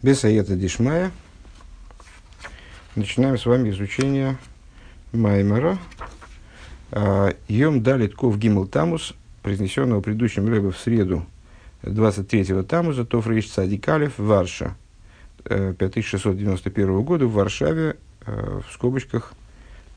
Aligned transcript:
Бесаета 0.00 0.54
Дишмая. 0.54 1.10
Начинаем 2.94 3.36
с 3.36 3.46
вами 3.46 3.70
изучение 3.70 4.38
Маймера. 5.12 5.76
А, 6.92 7.34
Йом 7.48 7.82
Далит 7.82 8.14
Ков 8.14 8.38
Гимл 8.38 8.68
Тамус, 8.68 9.14
произнесенного 9.42 10.00
предыдущим 10.00 10.48
Рэбе 10.48 10.70
в 10.70 10.78
среду 10.78 11.26
23-го 11.82 12.62
Тамуза, 12.62 13.04
Тофрейш 13.04 13.48
Цадикалев, 13.48 14.12
Варша, 14.18 14.76
5691 15.44 16.88
э, 16.88 17.02
года 17.02 17.26
в 17.26 17.32
Варшаве, 17.32 17.96
э, 18.24 18.60
в 18.68 18.72
скобочках, 18.72 19.32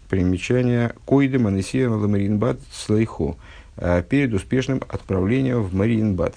примечание 0.10 0.96
Койды 1.06 1.38
Манесия 1.38 1.88
Ламаринбад 1.88 2.60
Слейхо, 2.72 3.36
э, 3.78 4.02
перед 4.02 4.34
успешным 4.34 4.82
отправлением 4.88 5.62
в 5.62 5.76
Мариенбад. 5.76 6.36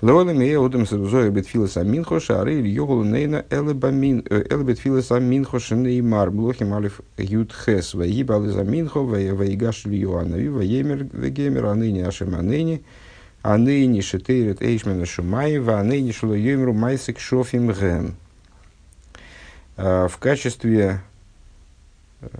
Лола 0.00 0.30
мея 0.30 0.60
удам 0.60 0.86
сарузоя 0.86 1.28
бетфилас 1.30 1.76
аминхо 1.76 2.20
шары 2.20 2.60
или 2.60 2.68
йогул 2.68 3.02
нейна 3.02 3.44
элебамин 3.50 4.24
эле 4.30 4.62
бетфилас 4.62 5.10
аминхо 5.10 5.58
шнеймар 5.58 6.30
блохим 6.30 6.72
алиф 6.72 7.00
ют 7.16 7.52
хес 7.52 7.94
ваибал 7.94 8.44
из 8.44 8.56
аминхо 8.56 9.02
ваигаш 9.02 9.86
ли 9.86 9.98
йоаннави 9.98 10.48
ваемер 10.50 11.08
вегемер 11.12 11.66
а 11.66 11.74
ныне 11.74 12.06
ашем 12.06 12.36
а 12.36 12.42
ныне 12.42 12.82
а 13.42 13.58
ныне 13.58 14.00
шетейрет 14.00 14.62
эйшмена 14.62 15.04
шумаева 15.04 15.80
а 15.80 15.82
ныне 15.82 16.12
шло 16.12 16.36
йомеру 16.36 16.74
майсик 16.74 17.18
шофим 17.18 17.72
гэм. 17.72 18.14
В 19.76 20.12
качестве 20.20 21.00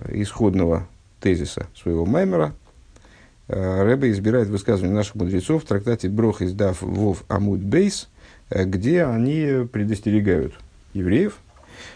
исходного 0.07 0.87
тезиса 1.19 1.67
своего 1.75 2.05
маймера– 2.05 2.53
Э, 2.58 2.58
Рэбе 3.49 4.11
избирает 4.11 4.47
высказывания 4.47 4.93
наших 4.93 5.15
мудрецов 5.15 5.63
в 5.63 5.67
трактате 5.67 6.07
Брох 6.07 6.43
издав 6.43 6.83
Вов 6.83 7.23
Амуд 7.27 7.61
Бейс, 7.61 8.07
э, 8.51 8.63
где 8.63 9.05
они 9.05 9.65
предостерегают 9.65 10.53
евреев, 10.93 11.37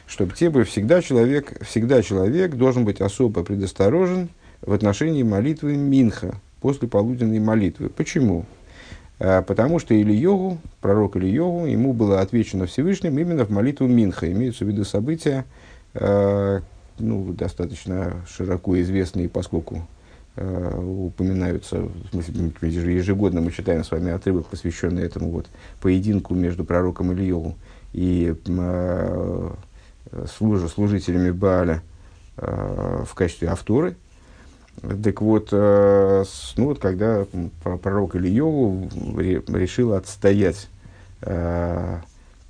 чтобы 0.08 0.34
те 0.34 0.50
бы 0.50 0.64
всегда 0.64 1.04
человек, 1.04 1.64
всегда 1.64 2.02
человек 2.02 2.56
должен 2.56 2.86
быть 2.86 3.02
особо 3.02 3.44
предосторожен 3.44 4.30
в 4.62 4.74
отношении 4.74 5.22
молитвы 5.22 5.76
Минха, 5.78 6.36
после 6.60 6.88
полуденной 6.88 7.40
молитвы. 7.40 7.90
Почему? 7.90 8.46
Э, 9.20 9.44
потому 9.44 9.78
что 9.78 9.94
Ильеву, 9.94 10.58
пророк 10.82 11.18
Ильеву, 11.18 11.68
ему 11.68 11.94
было 11.94 12.22
отвечено 12.22 12.66
Всевышним 12.66 13.20
именно 13.20 13.46
в 13.46 13.52
молитву 13.52 13.86
Минха. 13.86 14.32
Имеются 14.32 14.66
в 14.66 14.68
виду 14.70 14.86
события, 14.86 15.46
ну, 16.98 17.34
достаточно 17.34 18.26
широко 18.28 18.82
известные, 18.82 19.30
поскольку 19.30 19.88
Э, 20.03 20.03
упоминаются, 20.36 21.82
в 21.82 22.10
смысле, 22.12 22.96
ежегодно 22.96 23.42
мы 23.42 23.52
читаем 23.52 23.84
с 23.84 23.92
вами 23.92 24.12
отрывок, 24.12 24.48
посвященный 24.48 25.04
этому 25.04 25.30
вот 25.30 25.48
поединку 25.80 26.34
между 26.34 26.64
пророком 26.64 27.14
Ильеву 27.14 27.56
и 27.94 28.36
э, 28.48 29.52
служ, 30.36 30.62
служителями 30.72 31.30
Бааля 31.30 31.84
э, 32.38 33.04
в 33.08 33.14
качестве 33.14 33.50
авторы. 33.50 33.96
Так 34.82 35.22
вот, 35.22 35.50
э, 35.52 36.24
ну 36.58 36.66
вот, 36.66 36.80
когда 36.80 37.26
пророк 37.64 38.16
Ильеву 38.16 38.90
решил 39.48 39.94
отстоять, 39.94 40.68
э, 41.22 42.00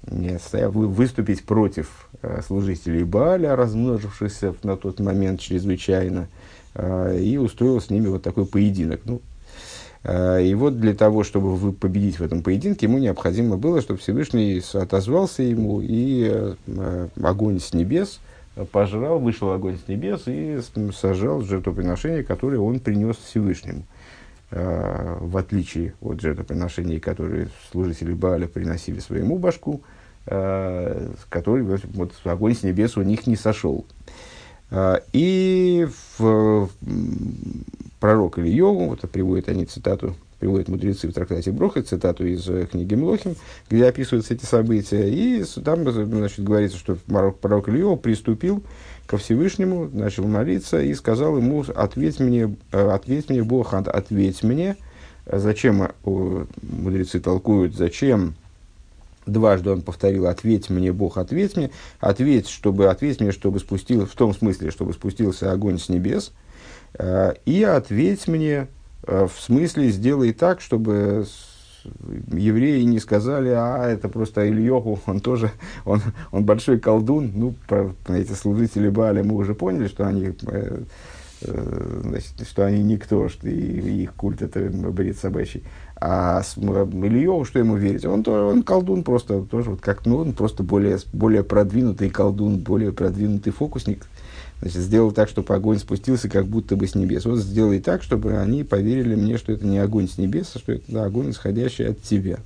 не 0.10 0.30
отстоял, 0.30 0.72
выступить 0.72 1.44
против 1.44 2.08
э, 2.22 2.42
служителей 2.48 3.04
Бааля, 3.04 3.56
размножившихся 3.56 4.56
на 4.64 4.78
тот 4.78 5.00
момент 5.02 5.42
чрезвычайно, 5.42 6.28
и 6.76 7.38
устроил 7.38 7.80
с 7.80 7.90
ними 7.90 8.08
вот 8.08 8.24
такой 8.24 8.46
поединок. 8.46 9.02
Ну, 9.06 9.22
а, 10.04 10.40
и 10.40 10.54
вот 10.54 10.80
для 10.80 10.94
того, 10.94 11.24
чтобы 11.24 11.72
победить 11.74 12.20
в 12.20 12.24
этом 12.24 12.44
поединке, 12.44 12.88
ему 12.88 12.98
необходимо 12.98 13.58
было, 13.58 13.82
чтобы 13.82 14.00
Всевышний 14.00 14.62
отозвался 14.74 15.44
ему, 15.44 15.82
и 15.82 16.30
а, 16.30 17.08
огонь 17.22 17.60
с 17.60 17.74
небес 17.74 18.20
пожрал, 18.72 19.20
вышел 19.20 19.52
огонь 19.52 19.78
с 19.84 19.88
небес 19.88 20.24
и 20.28 20.60
сажал 20.94 21.42
жертвоприношение, 21.42 22.24
которое 22.24 22.60
он 22.60 22.80
принес 22.80 23.16
Всевышнему. 23.18 23.84
В 24.52 25.36
отличие 25.36 25.96
от 26.00 26.22
жертвоприношений, 26.22 27.00
которые 27.00 27.48
служители 27.72 28.14
Бааля 28.14 28.48
приносили 28.48 29.00
своему 29.00 29.40
башку, 29.40 29.82
который 30.26 31.64
вот, 31.64 32.14
огонь 32.24 32.54
с 32.54 32.62
небес 32.62 32.96
у 32.96 33.02
них 33.02 33.26
не 33.26 33.36
сошел. 33.36 33.84
А, 34.76 35.04
и 35.14 35.88
в 36.18 36.68
пророк 38.00 38.40
Ильеву, 38.40 38.90
вот 38.90 39.02
приводят 39.12 39.48
они 39.48 39.66
цитату, 39.66 40.16
приводят 40.40 40.68
мудрецы 40.68 41.08
в 41.08 41.14
трактате 41.14 41.52
Броха, 41.52 41.84
цитату 41.84 42.26
из 42.26 42.50
э, 42.50 42.66
книги 42.66 42.96
Млохим, 42.96 43.36
где 43.70 43.86
описываются 43.86 44.34
эти 44.34 44.46
события. 44.46 45.08
И 45.08 45.44
там 45.64 45.90
значит, 45.92 46.44
говорится, 46.44 46.80
что 46.80 46.96
пророк 46.96 47.70
Ильеву 47.70 47.98
приступил 47.98 48.64
ко 49.06 49.18
Всевышнему, 49.18 49.92
начал 49.94 50.26
молиться 50.26 50.82
и 50.82 50.92
сказал 50.96 51.38
ему, 51.38 51.64
ответь 51.76 52.20
мне, 52.20 52.56
э, 52.72 52.90
ответь 52.90 53.30
мне, 53.30 53.44
Бог, 53.44 53.76
ответь 53.76 54.42
мне. 54.42 54.76
Зачем, 55.26 55.88
мудрецы 56.04 57.20
толкуют, 57.20 57.76
зачем 57.76 58.34
Дважды 59.26 59.70
он 59.72 59.82
повторил 59.82 60.28
«ответь 60.28 60.70
мне, 60.70 60.92
Бог, 60.92 61.18
ответь 61.18 61.56
мне». 61.56 61.72
Ответь, 62.00 62.48
чтобы, 62.48 62.90
ответь 62.90 63.22
мне, 63.22 63.32
чтобы 63.32 63.60
спустил, 63.60 64.06
в 64.06 64.16
том 64.16 64.34
смысле, 64.34 64.72
чтобы 64.72 64.94
спустился 64.94 65.52
огонь 65.52 65.80
с 65.80 65.90
небес. 65.90 66.32
Э, 66.94 67.34
и 67.46 67.64
ответь 67.64 68.28
мне, 68.28 68.68
э, 69.06 69.28
в 69.28 69.42
смысле, 69.42 69.90
сделай 69.90 70.34
так, 70.34 70.62
чтобы 70.62 71.26
евреи 72.32 72.84
не 72.84 73.00
сказали, 73.00 73.50
а 73.50 73.88
это 73.88 74.10
просто 74.10 74.48
Ильеху, 74.48 75.00
он 75.06 75.20
тоже, 75.20 75.52
он, 75.86 76.02
он 76.32 76.46
большой 76.46 76.80
колдун. 76.80 77.32
Ну, 77.36 77.56
про, 77.68 77.94
эти 78.08 78.34
служители 78.34 78.90
Бааля 78.90 79.24
мы 79.24 79.36
уже 79.36 79.54
поняли, 79.54 79.88
что 79.88 80.08
они, 80.08 80.34
э, 80.48 80.84
значит, 82.04 82.48
что 82.48 82.66
они 82.66 82.84
никто, 82.84 83.28
что 83.30 83.48
и, 83.48 83.54
и 83.54 84.04
их 84.04 84.14
культ 84.14 84.42
это 84.42 84.60
бред 84.60 85.18
собачий. 85.18 85.64
А 86.06 86.44
с 86.44 86.58
Ильеву, 86.58 87.46
что 87.46 87.60
ему 87.60 87.78
верить? 87.78 88.04
Он, 88.04 88.28
он 88.28 88.64
колдун 88.64 89.06
просто, 89.06 89.42
тоже 89.44 89.70
вот 89.70 89.80
как, 89.80 90.06
ну, 90.06 90.18
он 90.18 90.34
просто 90.34 90.62
более, 90.62 90.98
более 91.14 91.46
продвинутый 91.46 92.10
колдун, 92.10 92.58
более 92.58 92.92
продвинутый 92.92 93.54
фокусник. 93.54 94.06
Значит, 94.60 94.82
сделал 94.82 95.14
так, 95.14 95.30
чтобы 95.30 95.56
огонь 95.56 95.80
спустился 95.80 96.28
как 96.28 96.46
будто 96.46 96.76
бы 96.76 96.88
с 96.88 96.96
небес. 96.96 97.24
Вот 97.24 97.40
сделай 97.40 97.80
так, 97.80 98.04
чтобы 98.04 98.38
они 98.38 98.66
поверили 98.66 99.16
мне, 99.16 99.38
что 99.38 99.54
это 99.54 99.66
не 99.66 99.80
огонь 99.80 100.10
с 100.10 100.18
небес, 100.18 100.52
а 100.56 100.60
что 100.60 100.74
это 100.74 100.84
да, 100.90 101.06
огонь, 101.06 101.30
исходящий 101.30 101.92
от 101.92 102.02
тебя. 102.02 102.40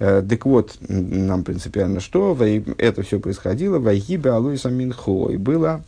Э, 0.00 0.20
так 0.28 0.44
вот, 0.44 0.78
нам 0.88 1.44
принципиально 1.44 2.00
что? 2.00 2.36
Это 2.76 3.02
все 3.02 3.20
происходило 3.20 3.78
в 3.78 3.86
Айгибе 3.86 4.30
Алуиса 4.30 4.68
Минхо. 4.68 5.30
И 5.30 5.36
было 5.36 5.84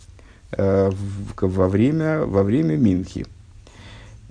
э, 0.52 0.92
во, 1.40 1.68
время, 1.68 2.20
во 2.20 2.44
время 2.44 2.76
Минхи. 2.76 3.26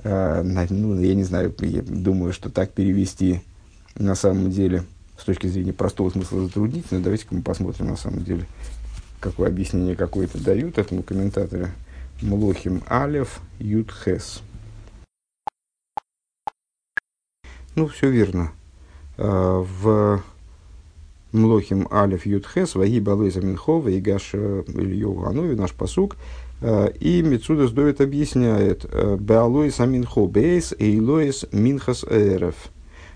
Э, 0.04 0.42
ну, 0.70 1.00
я 1.00 1.16
не 1.16 1.24
знаю, 1.24 1.54
я 1.60 1.82
думаю, 1.82 2.34
что 2.34 2.50
так 2.50 2.72
перевести 2.72 3.42
на 3.96 4.16
самом 4.16 4.52
деле 4.52 4.84
с 5.18 5.24
точки 5.24 5.48
зрения 5.48 5.74
простого 5.74 6.10
смысла 6.10 6.44
затруднительно. 6.44 7.02
Давайте-ка 7.02 7.34
мы 7.36 7.42
посмотрим 7.42 7.88
на 7.88 7.96
самом 7.96 8.24
деле, 8.24 8.46
какое 9.20 9.48
объяснение 9.48 9.96
какое-то 9.96 10.44
дают 10.44 10.78
этому 10.78 11.04
комментатору. 11.04 11.68
Млохим 12.22 12.84
Алев 12.88 13.42
Ютхес. 13.60 14.42
Ну, 17.76 17.88
все 17.88 18.10
верно. 18.10 18.52
Э, 19.18 19.64
в 19.64 20.22
Млохим 21.32 21.88
Алев 21.90 22.26
Ютхес, 22.26 22.76
Ваги 22.76 23.00
Балойза 23.00 23.42
Минхова 23.42 23.88
и 23.88 24.00
Гаш 24.00 24.36
Илью 24.36 25.14
Ганови, 25.14 25.56
наш 25.56 25.72
посук, 25.72 26.16
Э, 26.16 26.53
и 26.64 27.22
Мецудас 27.22 27.72
Довид 27.72 28.00
объясняет, 28.00 28.86
э, 28.90 29.18
Беалоис 29.20 29.82
аминхо 29.82 30.28
бейс 30.28 30.74
и 30.78 30.98
илоис 30.98 31.46
минхас 31.52 32.06
эрев. 32.10 32.56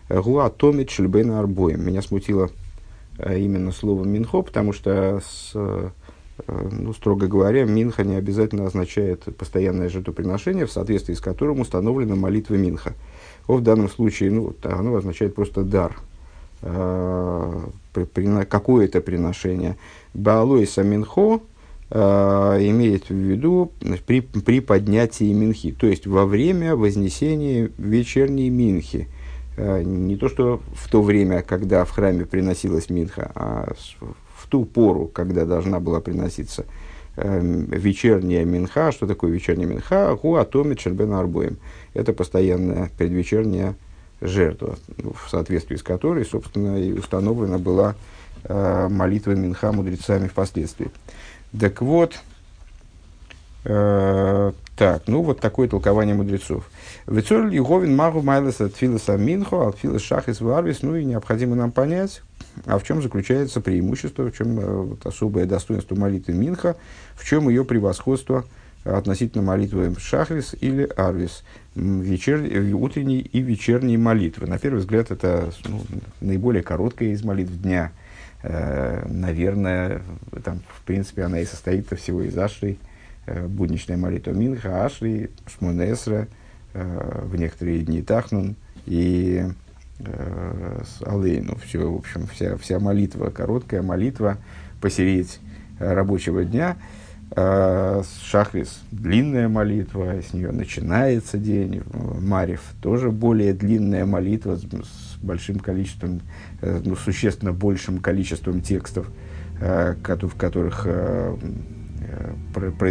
Гуа 0.09 0.50
томит 0.50 0.90
шльбена 0.90 1.40
арбоем. 1.40 1.86
Меня 1.86 2.02
смутило 2.02 2.50
э, 3.18 3.40
именно 3.40 3.72
слово 3.72 4.03
минхо, 4.03 4.41
потому 4.41 4.74
что, 4.74 5.21
с, 5.25 5.54
ну, 6.45 6.94
строго 6.94 7.27
говоря, 7.27 7.63
минха 7.63 8.04
не 8.04 8.16
обязательно 8.16 8.66
означает 8.66 9.24
постоянное 9.38 9.88
жертвоприношение, 9.88 10.66
в 10.66 10.71
соответствии 10.71 11.13
с 11.13 11.21
которым 11.21 11.62
установлена 11.62 12.16
молитва 12.16 12.56
минха. 12.56 12.95
О, 13.48 13.56
в 13.56 13.63
данном 13.63 13.89
случае 13.89 14.31
ну, 14.31 14.54
оно 14.63 14.94
означает 14.98 15.36
просто 15.36 15.63
дар, 15.63 15.95
какое-то 17.94 19.00
приношение. 19.01 19.77
Баалоис 20.13 20.77
аминхо 20.77 21.39
Э, 21.39 21.56
имеет 21.89 23.10
в 23.10 23.13
виду 23.13 23.72
при, 24.06 24.19
при 24.19 24.60
поднятии 24.60 25.31
минхи, 25.31 25.72
то 25.72 25.88
есть 25.88 26.06
во 26.06 26.25
время 26.25 26.75
вознесения 26.75 27.72
вечерней 27.78 28.50
минхи. 28.50 29.07
Э, 29.57 29.81
не 29.84 30.16
то, 30.16 30.30
что 30.30 30.62
в 30.74 30.89
то 30.89 31.01
время, 31.01 31.42
когда 31.42 31.84
в 31.84 31.92
храме 31.92 32.25
приносилась 32.25 32.89
минха, 32.89 33.31
а 33.36 33.74
в 34.36 34.48
ту 34.48 34.66
пору, 34.66 35.07
когда 35.07 35.45
должна 35.45 35.80
была 35.80 36.00
приноситься 36.00 36.66
э, 37.16 37.42
вечерняя 37.42 38.45
минха. 38.45 38.92
Что 38.92 39.07
такое 39.07 39.31
вечерняя 39.31 39.68
минха? 39.68 40.16
Ху 40.16 40.36
атомит 40.36 40.80
шербен 40.80 41.12
арбоем. 41.13 41.57
Это 41.94 42.13
постоянная 42.13 42.92
предвечерняя 42.98 43.75
жертва, 44.22 44.78
в 44.98 45.30
соответствии 45.30 45.75
с 45.75 45.83
которой, 45.83 46.25
собственно, 46.25 46.78
и 46.81 46.92
установлена 46.92 47.57
была 47.57 47.95
э, 48.44 48.88
молитвы 48.90 49.36
Минха 49.36 49.72
мудрецами 49.72 50.28
впоследствии. 50.28 50.90
Так 51.59 51.81
вот, 51.81 52.19
э, 53.65 54.51
так, 54.75 55.03
ну 55.07 55.21
вот 55.23 55.39
такое 55.39 55.67
толкование 55.67 56.15
мудрецов. 56.15 56.69
Вецор 57.07 57.47
Еговин 57.47 57.95
Магу 57.95 58.21
Майлес 58.21 58.61
от 58.61 58.75
Филоса 58.75 59.17
Минхо, 59.17 59.69
от 59.69 59.77
Филос 59.77 60.01
Шахис 60.01 60.41
Варвис, 60.41 60.81
ну 60.81 60.95
и 60.95 61.05
необходимо 61.05 61.55
нам 61.55 61.71
понять, 61.71 62.21
а 62.65 62.77
в 62.77 62.83
чем 62.83 63.01
заключается 63.01 63.61
преимущество, 63.61 64.29
в 64.29 64.35
чем 64.35 64.59
э, 64.59 64.65
вот, 64.65 65.05
особое 65.05 65.45
достоинство 65.45 65.95
молитвы 65.95 66.33
Минха, 66.33 66.75
в 67.15 67.25
чем 67.25 67.49
ее 67.49 67.65
превосходство 67.65 68.45
относительно 68.83 69.44
молитвы 69.44 69.94
Шахрис 69.97 70.55
или 70.59 70.83
Арвис, 70.95 71.44
вечер, 71.75 72.39
утренней 72.75 73.19
и 73.19 73.39
вечерней 73.39 73.97
молитвы. 73.97 74.47
На 74.47 74.57
первый 74.57 74.79
взгляд, 74.79 75.11
это 75.11 75.51
ну, 75.67 75.81
наиболее 76.21 76.63
короткая 76.63 77.09
из 77.09 77.23
молитв 77.23 77.53
дня. 77.61 77.91
Э, 78.49 79.05
наверное, 79.09 80.01
там, 80.44 80.61
в 80.69 80.81
принципе, 80.83 81.23
она 81.23 81.41
и 81.41 81.45
состоит 81.45 81.85
всего 81.91 82.21
из 82.21 82.38
Ашри, 82.38 82.79
э, 83.25 83.45
будничная 83.45 83.97
молитва 83.97 84.31
Минха, 84.31 84.85
Ашри, 84.85 85.31
Шмонесра, 85.47 86.29
э, 86.73 87.21
в 87.25 87.35
некоторые 87.35 87.79
дни 87.79 88.01
Тахнун 88.01 88.55
и 88.85 89.44
э, 89.99 90.81
Алейну. 91.05 91.57
Все, 91.57 91.91
в 91.91 91.95
общем, 91.97 92.25
вся, 92.27 92.55
вся 92.55 92.79
молитва, 92.79 93.31
короткая 93.31 93.81
молитва 93.81 94.38
посередь 94.79 95.39
рабочего 95.79 96.45
дня– 96.45 96.77
Шахрис– 97.35 98.79
длинная 98.91 99.49
молитва, 99.49 100.21
с 100.21 100.33
нее 100.33 100.51
начинается 100.51 101.38
день. 101.38 101.83
Марев– 102.21 102.61
тоже 102.81 103.11
более 103.11 103.53
длинная 103.53 104.05
молитва 104.05 104.55
с, 104.55 104.61
с 104.61 105.06
большим 105.22 105.60
количеством, 105.60 106.22
э, 106.62 106.81
ну, 106.84 106.96
существенно 106.96 107.54
большим 107.54 108.00
количеством 108.00 108.62
текстов, 108.62 109.10
э, 109.60 109.96
в 109.96 110.36
которых 110.36 110.88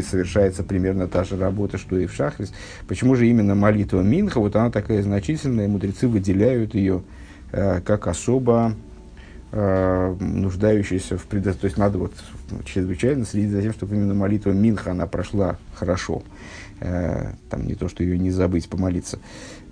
совершается 0.03 0.63
примерно 0.63 1.09
та 1.09 1.25
же 1.25 1.39
работа, 1.39 1.79
что 1.79 1.97
и 1.99 2.07
в 2.07 2.13
Шахрис. 2.13 2.53
Почему 2.87 3.15
же 3.15 3.27
именно 3.27 3.55
молитва 3.55 4.03
Минха, 4.03 4.41
вот 4.41 4.57
она 4.57 4.71
такая 4.71 5.03
значительная, 5.03 5.69
мудрецы 5.69 6.07
выделяют 6.07 6.75
ее 6.75 7.03
как 7.51 8.09
особо 8.09 8.75
э, 9.53 10.17
нуждающийся 10.21 11.17
в 11.17 11.25
предоставлении. 11.25 11.61
То 11.61 11.67
есть 11.67 11.77
надо 11.79 11.99
вот 11.99 12.13
чрезвычайно 12.65 13.25
следить 13.25 13.51
за 13.51 13.63
тем, 13.63 13.73
чтобы 13.73 13.97
именно 13.97 14.15
молитва 14.15 14.51
Минха, 14.51 14.91
она 14.91 15.07
прошла 15.07 15.57
хорошо. 15.75 16.23
Э, 16.81 17.33
там 17.49 17.67
не 17.67 17.75
то, 17.75 17.89
что 17.89 18.03
ее 18.03 18.19
не 18.19 18.31
забыть 18.31 18.69
помолиться. 18.69 19.19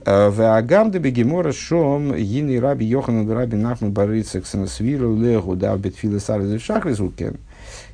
Э, 0.07 0.29
в 0.29 0.57
Агамде 0.57 0.99
Бегемора 0.99 1.53
Шом 1.53 2.15
Гини 2.15 2.57
Раби 2.57 2.87
Йохан 2.87 3.31
Раби 3.31 3.57
Нахман 3.57 3.93
Барыцек 3.93 4.47
Санасвиру 4.47 5.17
Легу 5.17 5.57
да 5.57 5.77
Бетфилесар 5.77 6.43
Шахризукен. 6.61 7.39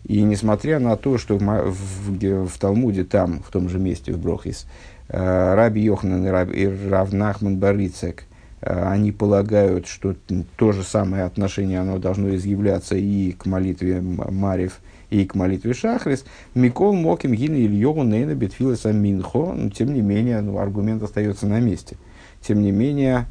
И 0.04 0.22
несмотря 0.22 0.78
на 0.78 0.96
то, 0.96 1.18
что 1.18 1.38
в, 1.38 1.40
в, 1.40 2.46
в 2.46 2.58
Талмуде, 2.58 3.04
там, 3.04 3.42
в 3.42 3.50
том 3.50 3.68
же 3.68 3.78
месте, 3.78 4.12
в 4.12 4.18
Брохис, 4.18 4.66
э, 5.08 5.54
Раби 5.54 5.82
Йоханан 5.82 6.26
и 6.26 6.30
Раби 6.30 6.68
Рав 6.88 7.12
Нахман 7.12 7.58
Барыцек 7.58 8.24
Э, 8.60 8.90
они 8.90 9.12
полагают, 9.12 9.86
что 9.86 10.14
то 10.56 10.72
же 10.72 10.82
самое 10.82 11.24
отношение 11.24 11.80
оно 11.80 11.98
должно 11.98 12.34
изъявляться 12.34 12.96
и 12.96 13.32
к 13.32 13.46
молитве 13.46 14.00
Марев, 14.00 14.80
и 15.10 15.24
к 15.24 15.34
молитве 15.34 15.74
Шахрис. 15.74 16.24
Микол 16.54 16.94
Моким 16.94 17.34
Гин 17.34 17.54
Ильогу 17.54 18.02
Нейна 18.02 18.34
Бетфилеса 18.34 18.92
Минхо. 18.92 19.52
Но, 19.52 19.70
тем 19.70 19.92
не 19.92 20.00
менее, 20.00 20.40
ну, 20.40 20.58
аргумент 20.58 21.02
остается 21.02 21.46
на 21.46 21.60
месте. 21.60 21.96
Тем 22.40 22.62
не 22.62 22.70
менее, 22.70 23.26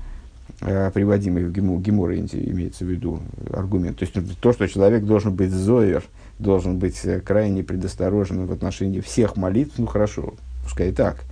э, 0.62 0.92
приводимый 0.94 1.46
в 1.46 1.52
Гему, 1.52 1.80
Геморе 1.80 2.20
имеется 2.20 2.86
в 2.86 2.88
виду 2.88 3.20
аргумент. 3.52 3.98
То 3.98 4.06
есть 4.06 4.40
то, 4.40 4.54
что 4.54 4.68
человек 4.68 5.04
должен 5.06 5.34
быть 5.34 5.52
зоер, 5.52 6.04
должен 6.38 6.78
быть 6.78 7.00
э, 7.06 7.22
крайне 7.22 7.64
предосторожен 7.64 8.46
в 8.46 8.52
отношении 8.52 9.00
всех 9.00 9.36
молитв, 9.36 9.78
ну 9.78 9.88
хорошо, 9.88 10.36
пускай 10.64 10.90
и 10.90 10.92
так, 10.92 11.24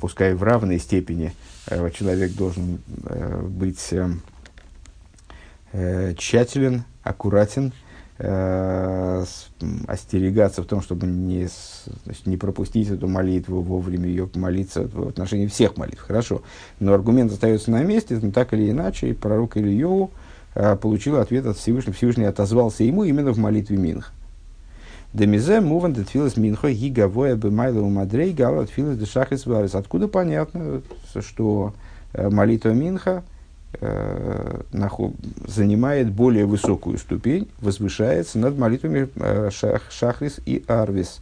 пускай 0.00 0.34
в 0.34 0.42
равной 0.42 0.78
степени– 0.78 1.32
Э, 1.68 1.90
человек 1.90 2.32
должен 2.32 2.78
э, 3.04 3.42
быть 3.42 3.92
э, 5.72 6.14
тщателен, 6.16 6.84
аккуратен, 7.02 7.72
остерегаться 8.18 10.62
в 10.62 10.66
том, 10.66 10.80
чтобы 10.80 11.06
не, 11.06 11.48
значит, 12.04 12.26
не 12.26 12.36
пропустить 12.36 12.88
эту 12.88 13.08
молитву, 13.08 13.60
вовремя 13.60 14.08
ее 14.08 14.28
молиться 14.34 14.88
в 14.88 15.08
отношении 15.08 15.46
всех 15.46 15.76
молитв. 15.76 16.00
Хорошо. 16.00 16.42
Но 16.80 16.94
аргумент 16.94 17.32
остается 17.32 17.70
на 17.70 17.82
месте, 17.82 18.18
но 18.20 18.30
так 18.30 18.54
или 18.54 18.70
иначе, 18.70 19.14
пророк 19.14 19.56
Ильеву 19.56 20.10
получил 20.80 21.16
ответ 21.16 21.46
от 21.46 21.58
Всевышнего. 21.58 21.94
Всевышний 21.94 22.24
отозвался 22.24 22.84
ему 22.84 23.04
именно 23.04 23.32
в 23.32 23.38
молитве 23.38 23.76
Минх. 23.76 24.12
Демизе 25.12 25.60
муван 25.60 25.94
детфилас 25.94 26.36
минхо 26.36 26.70
гигавоя 26.70 27.36
бемайла 27.36 27.80
у 27.80 27.88
мадрей 27.88 28.34
гала 28.34 28.66
тфилас 28.66 28.98
дешахис 28.98 29.46
варис. 29.46 29.74
Откуда 29.74 30.08
понятно, 30.08 30.82
что 31.20 31.72
э, 32.12 32.28
молитва 32.28 32.70
Минха 32.70 33.22
э, 33.80 34.60
занимает 35.46 36.10
более 36.10 36.46
высокую 36.46 36.98
ступень, 36.98 37.48
возвышается 37.60 38.38
над 38.38 38.58
молитвами 38.58 39.08
э, 39.16 39.50
шах, 39.50 39.90
Шахрис 39.90 40.40
и 40.46 40.64
Арвис. 40.66 41.20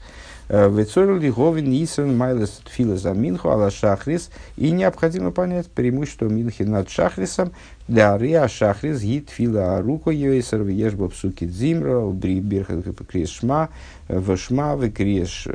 Вецорил 0.48 1.18
Говин 1.32 1.72
Исен 1.72 2.16
Майлес 2.16 2.60
Тфила 2.64 2.96
за 2.96 3.12
Минху 3.12 3.48
Алла 3.48 3.70
Шахрис. 3.70 4.30
И 4.56 4.70
необходимо 4.70 5.30
понять 5.30 5.70
преимущество 5.70 6.26
Минхи 6.26 6.64
над 6.64 6.90
Шахрисом. 6.90 7.52
דהרי 7.88 8.48
שחרית 8.48 8.84
היא 8.84 9.02
תפילה 9.02 9.76
ארוכה 9.78 10.10
יותר 10.10 10.62
ויש 10.62 10.93
בה 10.93 11.08
פסוקי 11.08 11.46
דזמרה 11.46 12.00
ברכ 12.06 12.40
ברכת 12.40 12.82
קריאת 12.82 13.30
שמע 13.30 13.70
ויש 14.08 14.74
בה 14.76 14.94
וקריאת 14.94 15.46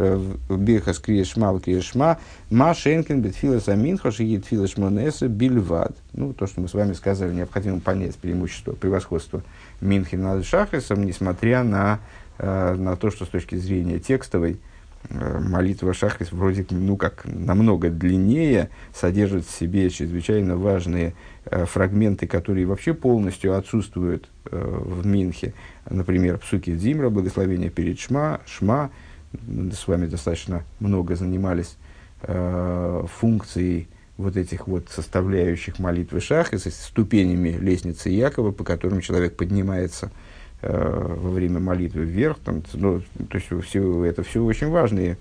ברכת 0.50 0.94
קריאת 0.94 1.27
שמע 1.30 1.53
וקריאת 1.53 1.83
שמע 1.83 2.19
מה 2.50 2.74
שאין 2.74 3.03
כן 3.03 3.21
בתפילת 3.21 3.75
המנחה 3.75 3.94
שהיא 3.94 4.12
תפילת 4.12 4.68
שמונה 4.68 5.00
עשרה 5.00 5.27
בלבד. 5.27 5.95
Ну, 6.13 6.33
то, 6.33 6.47
что 6.47 6.62
мы 6.62 6.68
с 6.68 6.74
вами 6.74 6.94
сказали, 6.94 7.33
необходимо 7.33 7.80
понять 7.80 8.15
преимущество, 8.15 8.74
превосходство 8.74 9.44
Минхи 9.81 10.15
над 10.15 10.45
Шахрисом, 10.45 11.06
несмотря 11.06 11.63
на, 11.63 12.00
на 12.38 12.95
то, 12.95 13.12
что 13.12 13.25
с 13.25 13.30
точки 13.30 13.56
зрения 13.56 14.00
текстовой 14.00 14.53
Э, 14.53 14.78
молитва 15.10 15.94
Шахрис 15.94 16.31
вроде 16.31 16.66
ну 16.69 16.98
как 16.98 17.25
намного 17.25 17.90
длиннее, 17.90 18.69
содержит 18.94 19.46
в 19.46 19.51
себе 19.51 19.90
чрезвычайно 19.90 20.57
важные 20.57 21.13
э, 21.46 21.66
фрагменты, 21.66 22.28
которые 22.28 22.66
вообще 22.66 22.94
полностью 22.94 23.57
отсутствуют 23.57 24.30
э, 24.46 24.57
в 24.60 25.06
Минхе. 25.06 25.54
Например, 25.90 26.38
псуки 26.38 26.75
Дзимра, 26.75 27.10
благословение 27.10 27.70
перед 27.70 28.00
Шма, 28.00 28.41
Шма. 28.46 28.91
С 29.32 29.88
вами 29.88 30.08
достаточно 30.08 30.63
много 30.79 31.15
занимались 31.15 31.77
э, 32.24 33.06
функцией 33.20 33.88
вот 34.18 34.36
этих 34.36 34.68
вот 34.68 34.89
составляющих 34.89 35.79
молитвы 35.79 36.20
Шахрис, 36.20 36.63
ступенями 36.63 37.50
лестницы 37.50 38.10
Якова, 38.10 38.51
по 38.51 38.65
которым 38.65 39.00
человек 39.00 39.38
поднимается 39.38 40.12
Э, 40.62 41.16
во 41.18 41.30
время 41.30 41.62
молитвы 41.62 42.04
вверх. 42.04 42.38
Там, 42.44 42.63
ну, 42.74 43.01
то 43.30 43.38
есть 43.38 43.48
все, 43.66 44.04
это 44.04 44.24
все 44.24 44.44
очень 44.44 44.68
важные 44.68 45.18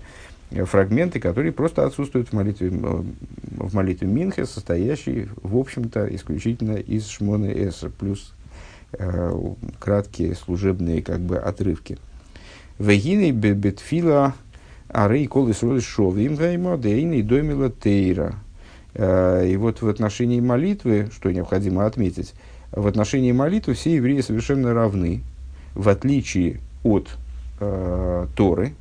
э, 0.51 0.65
фрагменты, 0.65 1.21
которые 1.21 1.53
просто 1.53 1.85
отсутствуют 1.85 2.27
в 2.29 2.33
молитве, 2.33 2.67
э, 2.67 3.03
в 3.51 3.73
молитве 3.73 4.05
Минхе, 4.05 4.45
состоящей, 4.45 5.29
в 5.41 5.55
общем-то, 5.55 6.13
исключительно 6.13 6.75
из 6.75 7.07
Шмона 7.07 7.45
Эса, 7.45 7.89
плюс 7.89 8.33
э, 8.91 9.33
краткие 9.79 10.35
служебные 10.35 11.01
как 11.01 11.21
бы, 11.21 11.37
отрывки. 11.37 11.97
Вегины 12.77 13.31
бетфила 13.31 14.33
арей 14.89 15.25
колы 15.27 15.53
сроли 15.53 15.79
шовим 15.79 16.35
гаймо 16.35 16.77
дейны 16.77 17.23
домила 17.23 17.69
тейра. 17.69 18.35
И 18.95 19.55
вот 19.57 19.81
в 19.81 19.87
отношении 19.87 20.41
молитвы, 20.41 21.09
что 21.13 21.31
необходимо 21.31 21.85
отметить, 21.85 22.33
в 22.71 22.87
отношении 22.87 23.31
молитвы 23.31 23.73
все 23.73 23.95
евреи 23.95 24.21
совершенно 24.21 24.73
равны, 24.73 25.21
в 25.73 25.89
отличие 25.89 26.59
от 26.83 27.09
э, 27.59 28.27
Торы, 28.35 28.73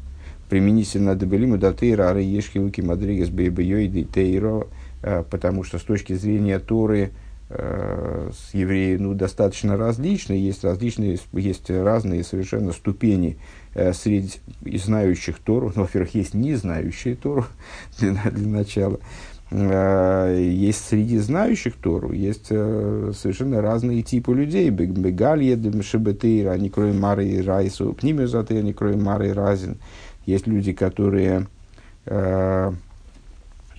применительно 0.48 1.14
Дебелиму 1.14 1.58
Датейра 1.58 2.10
Ары 2.10 2.22
Ешки 2.22 2.58
Луки 2.58 2.80
Мадригес 2.80 3.30
Бейбейоиды 3.30 4.04
Тейро, 4.04 4.66
э, 5.02 5.22
потому 5.28 5.64
что 5.64 5.78
с 5.78 5.82
точки 5.82 6.14
зрения 6.14 6.58
Торы 6.58 7.10
э, 7.50 8.30
с 8.32 8.54
евреи 8.54 8.96
ну, 8.96 9.14
достаточно 9.14 9.76
различны, 9.76 10.34
есть, 10.34 10.64
различные, 10.64 11.18
есть 11.32 11.70
разные 11.70 12.24
совершенно 12.24 12.72
ступени 12.72 13.38
э, 13.74 13.92
среди 13.92 14.38
знающих 14.64 15.38
Тору. 15.38 15.72
Ну, 15.74 15.82
во-первых, 15.82 16.14
есть 16.14 16.34
не 16.34 16.54
знающие 16.54 17.16
Тору 17.16 17.46
для, 17.98 18.12
для 18.30 18.48
начала. 18.48 18.98
Э, 19.50 20.36
есть 20.38 20.86
среди 20.86 21.18
знающих 21.18 21.76
Тору, 21.76 22.12
есть 22.12 22.48
э, 22.50 23.12
совершенно 23.16 23.62
разные 23.62 24.02
типы 24.02 24.34
людей. 24.34 24.68
Бегалье, 24.68 25.58
Шебетейра, 25.82 26.52
они 26.52 26.68
кроем 26.68 27.00
Мары 27.00 27.26
и 27.26 27.40
Райсу, 27.40 27.94
Пнимезаты, 27.94 28.58
они 28.58 28.74
кроем 28.74 29.02
Мары 29.02 29.28
и 29.28 29.32
Разин. 29.32 29.78
Есть 30.26 30.46
люди, 30.46 30.74
которые 30.74 31.46
э, 32.04 32.72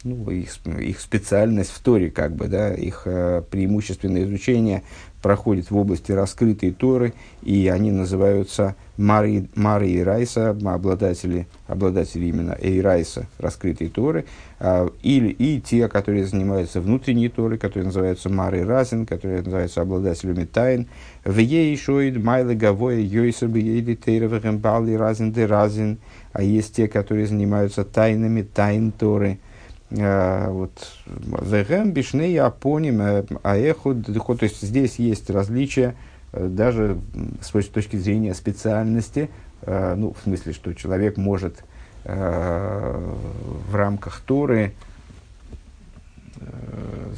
ну, 0.03 0.31
их, 0.31 0.57
их 0.65 0.99
специальность 0.99 1.71
в 1.71 1.79
Торе, 1.83 2.09
как 2.09 2.35
бы, 2.35 2.47
да, 2.47 2.73
их 2.73 3.03
преимущественное 3.03 4.23
изучение 4.23 4.81
проходят 5.21 5.69
в 5.69 5.77
области 5.77 6.11
раскрытой 6.11 6.71
Торы, 6.71 7.13
и 7.43 7.67
они 7.67 7.91
называются 7.91 8.75
Мари 8.99 9.89
и 9.89 10.03
Райса, 10.03 10.49
обладатели, 10.49 11.47
обладатели 11.67 12.25
именно 12.25 12.57
Эйрайса, 12.59 13.27
раскрытой 13.37 13.87
Торы, 13.87 14.25
а, 14.59 14.91
или 15.01 15.29
и 15.29 15.61
те, 15.61 15.87
которые 15.87 16.25
занимаются 16.25 16.81
внутренней 16.81 17.29
Торой, 17.29 17.57
которые 17.57 17.85
называются 17.85 18.29
Мари 18.29 18.59
Разин, 18.59 19.05
которые 19.05 19.41
называются 19.41 19.81
обладателями 19.81 20.45
тайн. 20.45 20.87
В 21.23 21.37
ей 21.37 21.75
шоид 21.77 22.21
майлы 22.23 22.55
гавоя 22.55 22.99
йойсер 22.99 23.47
бьейли 23.47 23.95
тейровым 23.95 24.57
бали 24.57 24.93
разин 24.93 25.31
де 25.31 25.45
разин, 25.45 25.97
а 26.33 26.43
есть 26.43 26.75
те, 26.75 26.87
которые 26.87 27.27
занимаются 27.27 27.83
тайнами 27.83 28.41
тайн 28.41 28.91
Торы– 28.91 29.39
Э, 29.91 30.49
вот, 30.49 30.71
Вегем, 31.07 31.91
Бишней, 31.91 32.39
Апоним, 32.39 33.01
э, 33.01 33.23
Аэхуд, 33.41 34.05
то 34.05 34.37
есть 34.43 34.61
здесь 34.61 34.99
есть 34.99 35.31
различия 35.31 35.89
э, 35.89 36.08
даже 36.33 36.97
с 37.41 37.49
точки 37.49 37.95
зрения 37.97 38.33
специальности, 38.33 39.29
ну, 39.65 40.13
в 40.13 40.23
смысле, 40.23 40.53
что 40.53 40.73
человек 40.73 41.17
может 41.17 41.63
в 42.05 43.75
рамках 43.75 44.21
Торы 44.25 44.73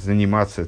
заниматься 0.03 0.67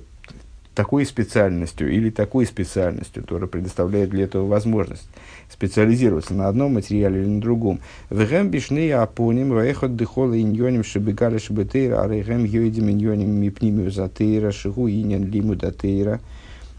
такой 0.76 1.06
специальностью 1.06 1.92
или 1.92 2.10
такой 2.10 2.46
специальностью, 2.46 3.24
Тора 3.24 3.48
предоставляет 3.48 4.10
для 4.10 4.24
этого 4.24 4.48
возможность 4.48 5.08
специализироваться 5.50 6.34
на 6.34 6.48
одном 6.48 6.74
материале 6.74 7.22
или 7.22 7.28
на 7.28 7.42
другом. 7.42 7.80
Вегем 8.10 8.50
бишны 8.50 8.92
апоним 8.92 9.50
ваехот 9.50 9.96
дыхола 9.96 10.40
иньоним 10.40 10.84
шебегали 10.84 11.38
шебетейра, 11.38 12.02
а 12.02 12.08
рейгем 12.08 12.44
йойдим 12.44 12.90
иньоним 12.90 13.30
мипнимию 13.30 13.92
затейра, 13.92 14.52
шигу 14.52 14.90
иньян 14.90 15.24
лиму 15.26 15.56
датейра, 15.56 16.20
э, 16.20 16.20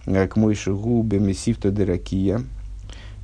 к 0.04 0.36
мой 0.36 0.54
шигу 0.54 1.02
бемесифта 1.02 1.70
деракия. 1.70 2.42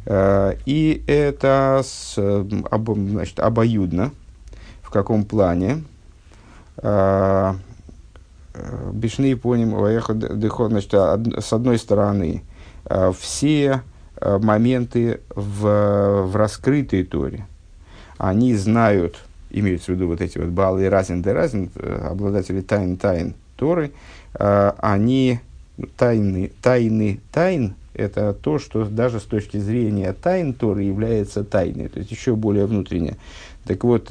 Э, 0.07 0.55
и 0.67 1.03
это 1.07 1.83
с, 1.85 2.19
об, 2.19 2.91
значит, 2.95 3.41
обоюдно. 3.41 4.13
В 4.83 4.91
каком 4.91 5.25
плане? 5.25 5.85
Э, 6.79 7.55
Бишны 8.93 9.37
поним, 9.37 9.77
значит, 10.71 10.93
с 10.93 11.53
одной 11.53 11.79
стороны, 11.79 12.43
все 13.19 13.83
Э, 14.23 14.39
моменты 14.39 15.21
в, 15.35 16.27
в 16.27 16.37
раскрытой 16.37 17.05
Торе. 17.05 17.47
Они 18.19 18.55
знают, 18.55 19.19
имеются 19.49 19.93
в 19.93 19.95
виду 19.95 20.09
вот 20.09 20.21
эти 20.21 20.37
вот 20.37 20.49
Балы 20.49 20.85
и 20.85 20.89
Разин 20.89 21.23
де 21.23 21.33
Разин, 21.33 21.71
э, 21.75 22.09
обладатели 22.11 22.61
тайн 22.61 22.99
тайн 22.99 23.35
Торы, 23.57 23.93
э, 24.35 24.73
они 24.77 25.41
тайны, 25.97 26.53
тайны 26.63 27.21
тайн, 27.33 27.75
это 27.95 28.33
то, 28.35 28.59
что 28.59 28.85
даже 28.85 29.21
с 29.21 29.25
точки 29.25 29.57
зрения 29.59 30.13
тайн 30.13 30.53
Торы 30.55 30.83
является 30.83 31.45
тайной, 31.45 31.89
то 31.89 31.99
есть 31.99 32.11
еще 32.11 32.37
более 32.37 32.67
внутреннее. 32.67 33.17
Так 33.65 33.85
вот, 33.85 34.07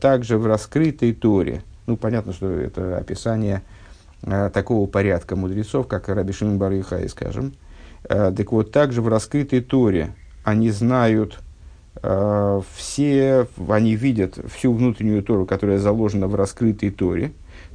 также 0.00 0.38
в 0.38 0.46
раскрытой 0.46 1.12
Торе, 1.12 1.62
ну, 1.86 1.96
понятно, 1.96 2.32
что 2.32 2.48
это 2.48 2.96
описание 2.96 3.62
такого 4.22 4.86
порядка 4.86 5.36
мудрецов, 5.36 5.86
как 5.86 6.08
Раби 6.08 6.32
Шимон 6.32 6.58
Бар 6.58 6.72
скажем, 7.08 7.52
Э, 8.08 8.32
так 8.36 8.52
вот, 8.52 8.70
также 8.70 9.02
в 9.02 9.08
раскрытой 9.08 9.60
Торе 9.60 10.14
они 10.44 10.70
знают 10.70 11.38
э, 12.02 12.60
все, 12.74 13.46
они 13.68 13.96
видят 13.96 14.38
всю 14.54 14.72
внутреннюю 14.72 15.22
Тору, 15.22 15.46
которая 15.46 15.78
заложена 15.78 16.28
в 16.28 16.34
раскрытой 16.34 16.90
Торе. 16.90 17.32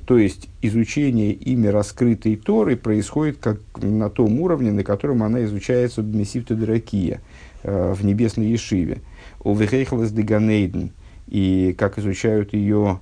То 0.09 0.17
есть 0.17 0.49
изучение 0.63 1.33
ими 1.33 1.67
раскрытой 1.67 2.35
Торы 2.35 2.75
происходит 2.75 3.37
как 3.37 3.59
на 3.77 4.09
том 4.09 4.39
уровне, 4.41 4.71
на 4.71 4.83
котором 4.83 5.21
она 5.21 5.43
изучается 5.43 6.01
в 6.01 6.15
Мессивту 6.15 6.55
Дракия, 6.55 7.21
э, 7.61 7.93
в 7.93 8.03
небесной 8.03 8.47
Ешиве. 8.47 9.01
У 9.43 9.53
Вехейхлас 9.53 10.11
Деганейден. 10.11 10.93
И 11.27 11.75
как 11.77 11.99
изучают 11.99 12.53
ее 12.55 13.01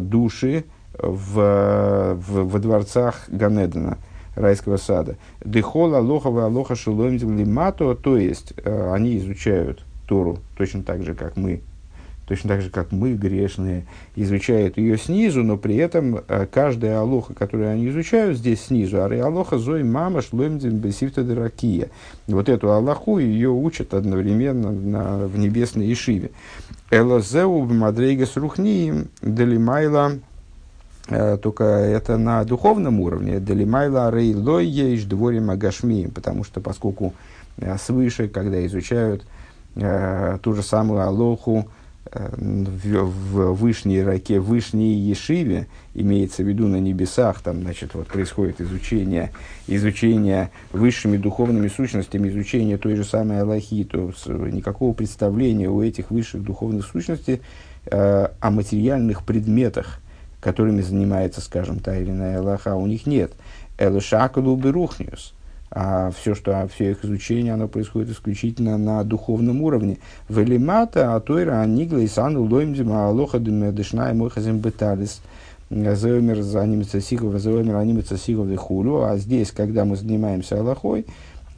души 0.00 0.64
в, 0.94 2.14
в, 2.14 2.44
во 2.48 2.58
дворцах 2.58 3.26
Ганедена 3.28 3.98
райского 4.34 4.78
сада. 4.78 5.16
Дехола 5.44 5.98
лохова 5.98 6.46
алоха 6.46 6.76
шеломдим 6.76 7.36
лимато, 7.36 7.94
то 7.94 8.16
есть 8.16 8.54
э, 8.56 8.92
они 8.94 9.18
изучают 9.18 9.84
Тору 10.06 10.38
точно 10.56 10.82
так 10.82 11.02
же, 11.02 11.14
как 11.14 11.36
мы, 11.36 11.60
точно 12.28 12.50
так 12.50 12.62
же, 12.62 12.70
как 12.70 12.92
мы, 12.92 13.14
грешные, 13.14 13.86
изучают 14.14 14.76
ее 14.78 14.96
снизу, 14.98 15.42
но 15.42 15.56
при 15.56 15.76
этом 15.76 16.20
э, 16.28 16.46
каждая 16.50 17.00
алоха, 17.00 17.34
которую 17.34 17.70
они 17.70 17.88
изучают 17.88 18.38
здесь 18.38 18.66
снизу, 18.66 19.02
ари 19.02 19.18
алоха 19.18 19.58
зой 19.58 19.82
мама 19.82 20.22
шломдим 20.22 20.76
бесифта 20.76 21.22
деракия. 21.24 21.88
Вот 22.26 22.48
эту 22.48 22.70
аллаху 22.70 23.18
ее 23.18 23.50
учат 23.50 23.94
одновременно 23.94 24.70
на, 24.70 25.26
в 25.26 25.38
небесной 25.38 25.92
Ишиве. 25.92 26.30
Элозеу 26.90 27.64
мадрейгас 27.64 28.36
рухниим 28.36 29.08
делимайла 29.22 30.12
Э, 31.10 31.38
только 31.38 31.64
это 31.64 32.18
на 32.18 32.44
духовном 32.44 33.00
уровне. 33.00 33.40
Делимайла 33.40 34.10
рейлой 34.10 34.66
ейш 34.66 35.04
дворим 35.04 35.50
агашмием, 35.50 36.10
потому 36.10 36.44
что 36.44 36.60
поскольку 36.60 37.14
э, 37.56 37.76
свыше, 37.78 38.28
когда 38.28 38.64
изучают 38.66 39.24
э, 39.76 40.38
ту 40.42 40.52
же 40.52 40.62
самую 40.62 41.00
Алоху 41.00 41.68
в, 42.12 43.02
в 43.02 43.52
вышней 43.54 44.02
раке, 44.02 44.40
в 44.40 44.46
вышней 44.46 44.94
Ешиве, 44.94 45.66
имеется 45.94 46.42
в 46.42 46.46
виду 46.46 46.66
на 46.68 46.80
небесах, 46.80 47.40
там, 47.40 47.62
значит, 47.62 47.94
вот 47.94 48.06
происходит 48.08 48.60
изучение, 48.60 49.32
изучение 49.66 50.50
высшими 50.72 51.16
духовными 51.16 51.68
сущностями, 51.68 52.28
изучение 52.28 52.78
той 52.78 52.96
же 52.96 53.04
самой 53.04 53.40
Аллахи, 53.40 53.84
то 53.84 54.12
никакого 54.26 54.92
представления 54.92 55.68
у 55.68 55.82
этих 55.82 56.10
высших 56.10 56.42
духовных 56.42 56.86
сущностей 56.86 57.40
э, 57.86 58.28
о 58.40 58.50
материальных 58.50 59.24
предметах, 59.24 60.00
которыми 60.40 60.80
занимается, 60.80 61.40
скажем, 61.40 61.80
та 61.80 61.96
или 61.96 62.10
иная 62.10 62.38
Аллаха, 62.38 62.74
у 62.74 62.86
них 62.86 63.06
нет. 63.06 63.32
Элышакалу 63.78 64.56
берухниус. 64.56 65.34
А 65.70 66.10
все, 66.10 66.34
что, 66.34 66.68
все 66.72 66.92
их 66.92 67.04
изучение, 67.04 67.54
оно 67.54 67.68
происходит 67.68 68.10
исключительно 68.10 68.78
на 68.78 69.04
духовном 69.04 69.62
уровне. 69.62 69.98
Велимата, 70.28 71.14
а 71.14 71.20
тойра, 71.20 71.60
анигла, 71.60 71.98
и 71.98 72.06
сану, 72.06 72.44
лоймдима, 72.44 73.08
алоха, 73.08 73.38
дышна, 73.38 74.10
и 74.10 74.14
мойхазим 74.14 74.58
беталис. 74.58 75.20
Зеомер 75.70 76.40
занимается 76.40 77.00
сигов, 77.00 77.38
зеомер 77.38 77.76
анимится 77.76 78.16
сигов 78.16 78.54
хулю. 78.56 79.02
А 79.02 79.18
здесь, 79.18 79.50
когда 79.50 79.84
мы 79.84 79.96
занимаемся 79.96 80.58
Аллахой, 80.58 81.04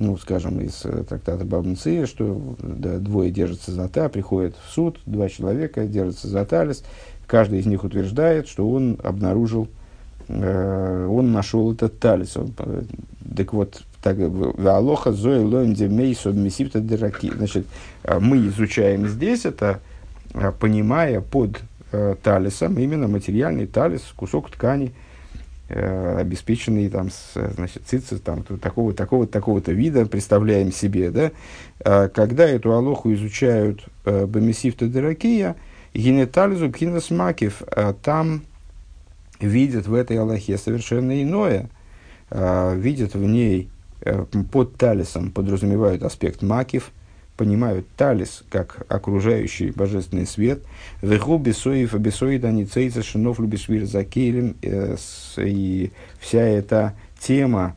ну, 0.00 0.16
скажем, 0.16 0.60
из 0.60 0.84
э, 0.84 1.04
трактата 1.04 1.44
Бабнцы, 1.44 2.06
что 2.06 2.56
да, 2.58 2.98
двое 2.98 3.30
держатся 3.30 3.70
за 3.70 3.88
та, 3.88 4.08
приходят 4.08 4.56
в 4.56 4.72
суд, 4.72 4.98
два 5.04 5.28
человека 5.28 5.86
держатся 5.86 6.26
за 6.26 6.44
талис, 6.46 6.82
Каждый 7.30 7.60
из 7.60 7.66
них 7.66 7.84
утверждает, 7.84 8.48
что 8.48 8.68
он 8.68 8.98
обнаружил, 9.04 9.68
э, 10.26 11.06
он 11.08 11.30
нашел 11.30 11.72
этот 11.72 12.00
талис. 12.00 12.36
Э, 12.36 12.82
так 13.36 13.52
вот, 13.52 13.84
так, 14.02 14.16
Алоха 14.18 15.12
Зои 15.12 15.42
Лоэнде 15.42 15.88
Мейсо 15.88 16.30
Месипта 16.30 16.80
Дераки. 16.80 17.30
Значит, 17.30 17.66
э, 18.04 18.18
мы 18.18 18.46
изучаем 18.48 19.06
здесь 19.08 19.44
это, 19.44 19.80
э, 20.34 20.52
понимая 20.58 21.20
под 21.20 21.60
э, 21.92 22.14
талисом 22.22 22.78
именно 22.78 23.08
материальный 23.08 23.66
талис, 23.66 24.02
кусок 24.16 24.50
ткани, 24.50 24.92
э, 25.68 26.16
обеспеченный 26.18 26.88
там, 26.88 27.10
с, 27.10 27.34
значит, 27.54 27.82
цицис, 27.86 28.20
там, 28.20 28.42
такого, 28.42 28.92
такого, 28.92 29.26
такого-то 29.26 29.72
вида, 29.72 30.06
представляем 30.06 30.72
себе, 30.72 31.10
да, 31.10 31.30
э, 31.84 32.08
когда 32.08 32.48
эту 32.48 32.72
алоху 32.72 33.12
изучают 33.14 33.84
э, 34.04 34.26
Бамисифта 34.26 34.86
Деракия, 34.86 35.50
э, 35.50 35.54
Генетализу 35.94 36.70
пхинас 36.70 37.10
макив, 37.10 37.62
а 37.66 37.92
там 37.92 38.42
видят 39.40 39.86
в 39.86 39.94
этой 39.94 40.18
Аллахе 40.18 40.56
совершенно 40.56 41.20
иное, 41.22 41.68
а, 42.30 42.74
видят 42.74 43.14
в 43.14 43.24
ней 43.24 43.62
э, 43.62 43.79
под 44.52 44.76
талисом, 44.76 45.30
подразумевают 45.30 46.02
аспект 46.02 46.42
макив, 46.42 46.90
понимают 47.36 47.86
талис 47.96 48.42
как 48.50 48.84
окружающий 48.88 49.70
божественный 49.70 50.26
свет. 50.26 50.60
Веху 51.02 51.38
бесоев 51.38 51.94
бесоид 51.94 52.44
они 52.44 52.66
цейца 52.66 53.02
шинов 53.02 53.40
любишвир 53.40 53.86
за 53.86 54.04
кейлем. 54.04 54.56
Э, 54.62 54.96
и 55.38 55.90
вся 56.18 56.42
эта 56.42 56.94
тема 57.18 57.76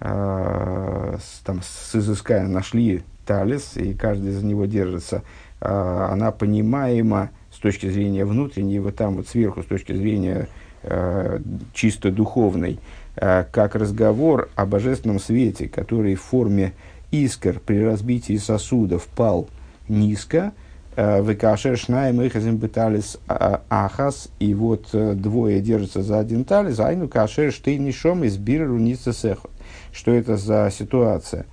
а, 0.00 1.18
там, 1.44 1.60
с 1.62 1.94
изысканием 1.94 2.52
нашли 2.52 3.02
талис, 3.26 3.76
и 3.76 3.94
каждый 3.94 4.30
за 4.32 4.44
него 4.44 4.66
держится, 4.66 5.22
она 5.60 6.32
понимаема 6.32 7.30
точки 7.60 7.88
зрения 7.88 8.24
внутренней, 8.24 8.78
вот 8.78 8.96
там 8.96 9.16
вот 9.16 9.28
сверху, 9.28 9.62
с 9.62 9.66
точки 9.66 9.92
зрения 9.92 10.48
э, 10.82 11.40
чисто 11.74 12.10
духовной, 12.10 12.74
э, 12.74 12.78
как 13.14 13.74
разговор 13.74 14.48
о 14.54 14.66
божественном 14.66 15.18
свете, 15.18 15.68
который 15.68 16.14
в 16.14 16.22
форме 16.22 16.72
искр 17.10 17.60
при 17.64 17.82
разбитии 17.84 18.36
сосудов 18.36 19.06
пал 19.06 19.48
низко, 19.88 20.52
э, 20.96 21.22
Векашер 21.22 21.76
шнаем 21.76 22.24
ихазим 22.24 22.56
беталис 22.56 23.18
а, 23.26 23.62
ахас, 23.68 24.28
и 24.38 24.54
вот 24.54 24.88
э, 24.92 25.14
двое 25.14 25.60
держатся 25.60 26.02
за 26.02 26.18
один 26.18 26.44
талис, 26.44 26.78
айну 26.78 27.08
кашер 27.08 27.52
штейнишом 27.52 28.24
из 28.24 28.36
биру 28.36 28.78
сехот. 28.96 29.50
Что 29.92 30.12
это 30.12 30.36
за 30.36 30.70
ситуация? 30.72 31.46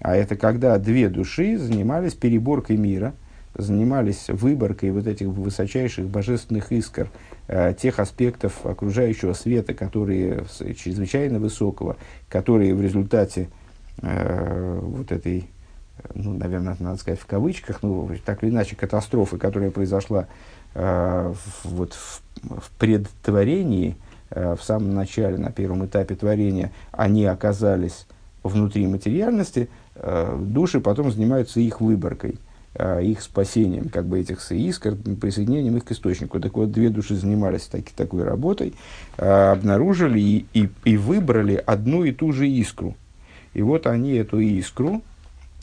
А 0.00 0.16
это 0.16 0.36
когда 0.36 0.78
две 0.78 1.08
души 1.08 1.58
занимались 1.58 2.14
переборкой 2.14 2.76
мира, 2.76 3.14
занимались 3.54 4.28
выборкой 4.28 4.90
вот 4.90 5.06
этих 5.06 5.26
высочайших 5.26 6.06
божественных 6.06 6.72
искр, 6.72 7.08
э, 7.48 7.74
тех 7.74 7.98
аспектов 7.98 8.64
окружающего 8.64 9.34
света, 9.34 9.74
которые 9.74 10.44
чрезвычайно 10.76 11.38
высокого, 11.38 11.96
которые 12.28 12.74
в 12.74 12.80
результате 12.80 13.48
э, 14.00 14.80
вот 14.82 15.12
этой, 15.12 15.48
ну, 16.14 16.32
наверное, 16.32 16.76
надо 16.78 16.98
сказать 16.98 17.20
в 17.20 17.26
кавычках, 17.26 17.82
ну, 17.82 18.10
так 18.24 18.42
или 18.42 18.50
иначе, 18.50 18.74
катастрофы, 18.74 19.36
которая 19.36 19.70
произошла 19.70 20.26
э, 20.74 21.34
вот 21.64 21.92
в, 21.92 22.22
в 22.42 22.70
предтворении, 22.78 23.96
в 24.34 24.60
самом 24.62 24.94
начале, 24.94 25.36
на 25.36 25.52
первом 25.52 25.84
этапе 25.84 26.14
творения, 26.14 26.72
они 26.90 27.26
оказались 27.26 28.06
внутри 28.42 28.86
материальности, 28.86 29.68
души 29.94 30.80
потом 30.80 31.12
занимаются 31.12 31.60
их 31.60 31.82
выборкой– 31.82 32.38
их 32.74 33.20
спасением, 33.20 33.88
как 33.90 34.06
бы 34.06 34.20
этих 34.20 34.50
искр, 34.50 34.96
присоединением 34.96 35.76
их 35.76 35.84
к 35.84 35.92
источнику. 35.92 36.40
Так 36.40 36.54
вот, 36.56 36.72
две 36.72 36.88
души 36.88 37.14
занимались 37.14 37.62
так, 37.62 37.90
такой 37.90 38.24
работой, 38.24 38.74
а, 39.18 39.52
обнаружили 39.52 40.18
и, 40.18 40.46
и, 40.54 40.68
и 40.84 40.96
выбрали 40.96 41.62
одну 41.66 42.04
и 42.04 42.12
ту 42.12 42.32
же 42.32 42.48
искру. 42.48 42.96
И 43.54 43.60
вот 43.60 43.86
они 43.86 44.12
эту 44.12 44.40
искру, 44.40 45.02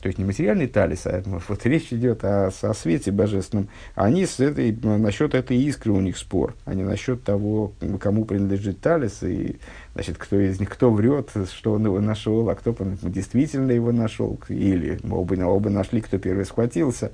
то 0.00 0.08
есть 0.08 0.18
не 0.18 0.24
материальный 0.24 0.66
талис, 0.66 1.06
а 1.06 1.22
вот 1.48 1.66
речь 1.66 1.92
идет 1.92 2.24
о, 2.24 2.48
о 2.48 2.74
свете 2.74 3.10
божественном. 3.10 3.68
Они 3.94 4.26
с 4.26 4.40
этой, 4.40 4.72
насчет 4.72 5.34
этой 5.34 5.58
искры 5.58 5.92
у 5.92 6.00
них 6.00 6.16
спор, 6.16 6.54
а 6.64 6.74
не 6.74 6.82
насчет 6.82 7.22
того, 7.22 7.72
кому 8.00 8.24
принадлежит 8.24 8.80
талис, 8.80 9.22
и 9.22 9.58
значит, 9.94 10.16
кто 10.18 10.38
из 10.40 10.58
них, 10.60 10.70
кто 10.70 10.90
врет, 10.90 11.30
что 11.52 11.72
он 11.72 11.84
его 11.84 12.00
нашел, 12.00 12.48
а 12.48 12.54
кто 12.54 12.74
действительно 13.02 13.72
его 13.72 13.92
нашел, 13.92 14.38
или 14.48 14.98
оба, 15.10 15.34
оба 15.44 15.70
нашли, 15.70 16.00
кто 16.00 16.18
первый 16.18 16.44
схватился. 16.44 17.12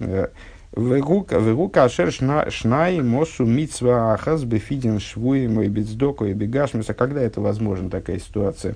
Э, 0.00 0.28
Вегу 0.76 1.68
кашер 1.70 2.12
шнай 2.12 3.00
мосу 3.00 3.46
митсва 3.46 4.12
ахаз 4.12 4.44
бефидин 4.44 5.00
швуи 5.00 5.46
мой 5.46 5.68
бицдоку 5.68 6.26
и 6.26 6.34
бегашмиса. 6.34 6.92
Когда 6.92 7.22
это 7.22 7.40
возможно, 7.40 7.88
такая 7.88 8.18
ситуация? 8.18 8.74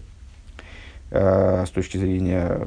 Э, 1.14 1.66
с 1.66 1.70
точки 1.70 1.98
зрения 1.98 2.66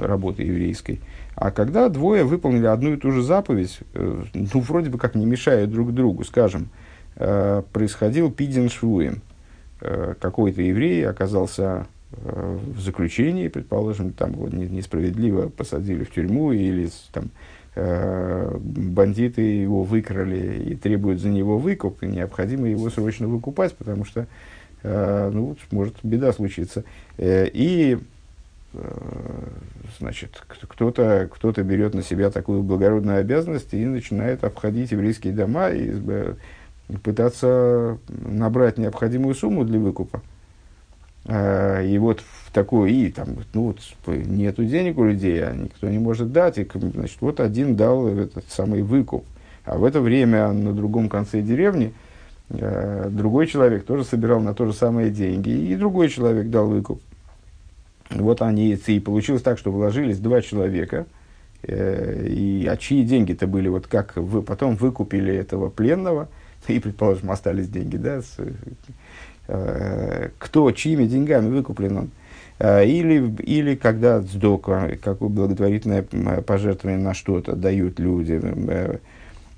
работы 0.00 0.44
еврейской. 0.44 1.00
А 1.34 1.50
когда 1.50 1.88
двое 1.88 2.22
выполнили 2.22 2.66
одну 2.66 2.92
и 2.92 2.96
ту 2.96 3.10
же 3.10 3.20
заповедь, 3.20 3.80
э, 3.94 4.22
ну, 4.32 4.60
вроде 4.60 4.90
бы 4.90 4.98
как 4.98 5.16
не 5.16 5.26
мешая 5.26 5.66
друг 5.66 5.92
другу, 5.92 6.22
скажем, 6.22 6.68
э, 7.16 7.64
происходил 7.72 8.30
пидин 8.30 8.70
швуем. 8.70 9.22
Какой-то 9.80 10.60
еврей 10.60 11.08
оказался 11.08 11.86
в 12.12 12.78
заключении, 12.78 13.48
предположим, 13.48 14.12
там 14.12 14.32
вот 14.32 14.52
несправедливо 14.52 15.48
посадили 15.48 16.04
в 16.04 16.12
тюрьму 16.12 16.52
или 16.52 16.90
там, 17.12 17.30
бандиты 18.60 19.40
его 19.40 19.82
выкрали 19.82 20.64
и 20.64 20.74
требуют 20.76 21.22
за 21.22 21.30
него 21.30 21.56
выкуп, 21.56 22.02
и 22.02 22.06
необходимо 22.06 22.68
его 22.68 22.90
срочно 22.90 23.26
выкупать, 23.26 23.74
потому 23.74 24.04
что 24.04 24.26
ну, 24.82 25.56
может 25.70 25.94
беда 26.02 26.32
случиться. 26.32 26.84
Э, 27.18 27.48
и, 27.52 27.98
э, 28.72 29.48
значит, 29.98 30.42
кто-то 30.46 31.28
кто 31.32 31.52
берет 31.62 31.94
на 31.94 32.02
себя 32.02 32.30
такую 32.30 32.62
благородную 32.62 33.18
обязанность 33.18 33.74
и 33.74 33.84
начинает 33.84 34.44
обходить 34.44 34.92
еврейские 34.92 35.32
дома 35.32 35.70
и 35.70 35.94
пытаться 37.02 37.98
набрать 38.08 38.78
необходимую 38.78 39.34
сумму 39.34 39.64
для 39.64 39.78
выкупа. 39.78 40.22
И 41.28 41.96
вот 42.00 42.20
в 42.20 42.50
такой, 42.52 42.92
и 42.92 43.12
там, 43.12 43.36
ну 43.52 43.62
вот, 43.66 43.78
нету 44.08 44.64
денег 44.64 44.98
у 44.98 45.04
людей, 45.04 45.44
а 45.44 45.52
никто 45.52 45.88
не 45.88 45.98
может 45.98 46.32
дать, 46.32 46.58
и, 46.58 46.66
значит, 46.94 47.18
вот 47.20 47.38
один 47.38 47.76
дал 47.76 48.08
этот 48.08 48.46
самый 48.48 48.82
выкуп. 48.82 49.24
А 49.64 49.76
в 49.76 49.84
это 49.84 50.00
время 50.00 50.50
на 50.52 50.72
другом 50.72 51.08
конце 51.08 51.42
деревни– 51.42 51.92
Э, 52.02 52.08
другой 52.50 53.46
человек 53.46 53.84
тоже 53.84 54.04
собирал 54.04 54.40
на 54.40 54.54
то 54.54 54.66
же 54.66 54.72
самое 54.72 55.10
деньги, 55.10 55.50
и 55.50 55.76
другой 55.76 56.08
человек 56.08 56.50
дал 56.50 56.66
выкуп. 56.66 57.00
Вот 58.10 58.42
они, 58.42 58.72
и 58.72 59.00
получилось 59.00 59.42
так, 59.42 59.58
что 59.58 59.70
вложились 59.70 60.18
два 60.18 60.42
человека, 60.42 61.06
э, 61.62 62.26
и, 62.28 62.66
а 62.66 62.76
чьи 62.76 63.04
деньги-то 63.04 63.46
были, 63.46 63.68
вот 63.68 63.86
как 63.86 64.16
вы 64.16 64.42
потом 64.42 64.74
выкупили 64.74 65.32
этого 65.32 65.70
пленного, 65.70 66.28
и, 66.66 66.80
предположим, 66.80 67.30
остались 67.30 67.68
деньги, 67.68 67.96
да, 67.96 68.20
с, 68.20 68.36
э, 69.46 70.30
кто, 70.38 70.72
чьими 70.72 71.06
деньгами 71.06 71.50
выкуплен 71.50 71.96
он. 71.96 72.10
Или, 72.62 73.34
или 73.40 73.74
когда 73.74 74.20
сдока, 74.20 74.98
какое 75.02 75.30
благотворительное 75.30 76.02
пожертвование 76.02 77.02
на 77.02 77.14
что-то 77.14 77.56
дают 77.56 77.98
люди, 77.98 78.38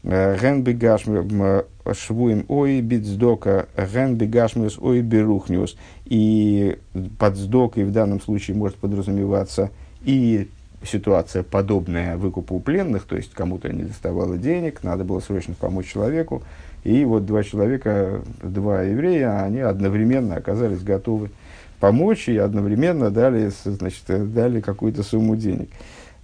Ген 0.02 0.62
бегашмы 0.64 1.64
швуем 1.92 2.44
ой 2.48 2.80
битздока, 2.80 3.68
ген 3.76 4.16
бегашмус 4.16 4.78
ой 4.80 5.00
берухниус. 5.00 5.76
И 6.06 6.78
под 7.18 7.36
сдокой 7.36 7.84
в 7.84 7.92
данном 7.92 8.20
случае 8.20 8.56
может 8.56 8.76
подразумеваться 8.76 9.70
и 10.02 10.48
ситуация 10.84 11.44
подобная 11.44 12.16
выкупу 12.16 12.58
пленных, 12.58 13.04
то 13.04 13.16
есть 13.16 13.32
кому-то 13.32 13.72
не 13.72 13.84
доставало 13.84 14.36
денег, 14.36 14.82
надо 14.82 15.04
было 15.04 15.20
срочно 15.20 15.54
помочь 15.54 15.86
человеку. 15.86 16.42
И 16.82 17.04
вот 17.04 17.24
два 17.24 17.44
человека, 17.44 18.22
два 18.42 18.82
еврея, 18.82 19.44
они 19.44 19.60
одновременно 19.60 20.34
оказались 20.34 20.82
готовы 20.82 21.30
помочь 21.78 22.28
и 22.28 22.36
одновременно 22.36 23.10
дали, 23.10 23.52
значит, 23.64 24.32
дали 24.32 24.60
какую-то 24.60 25.04
сумму 25.04 25.36
денег. 25.36 25.70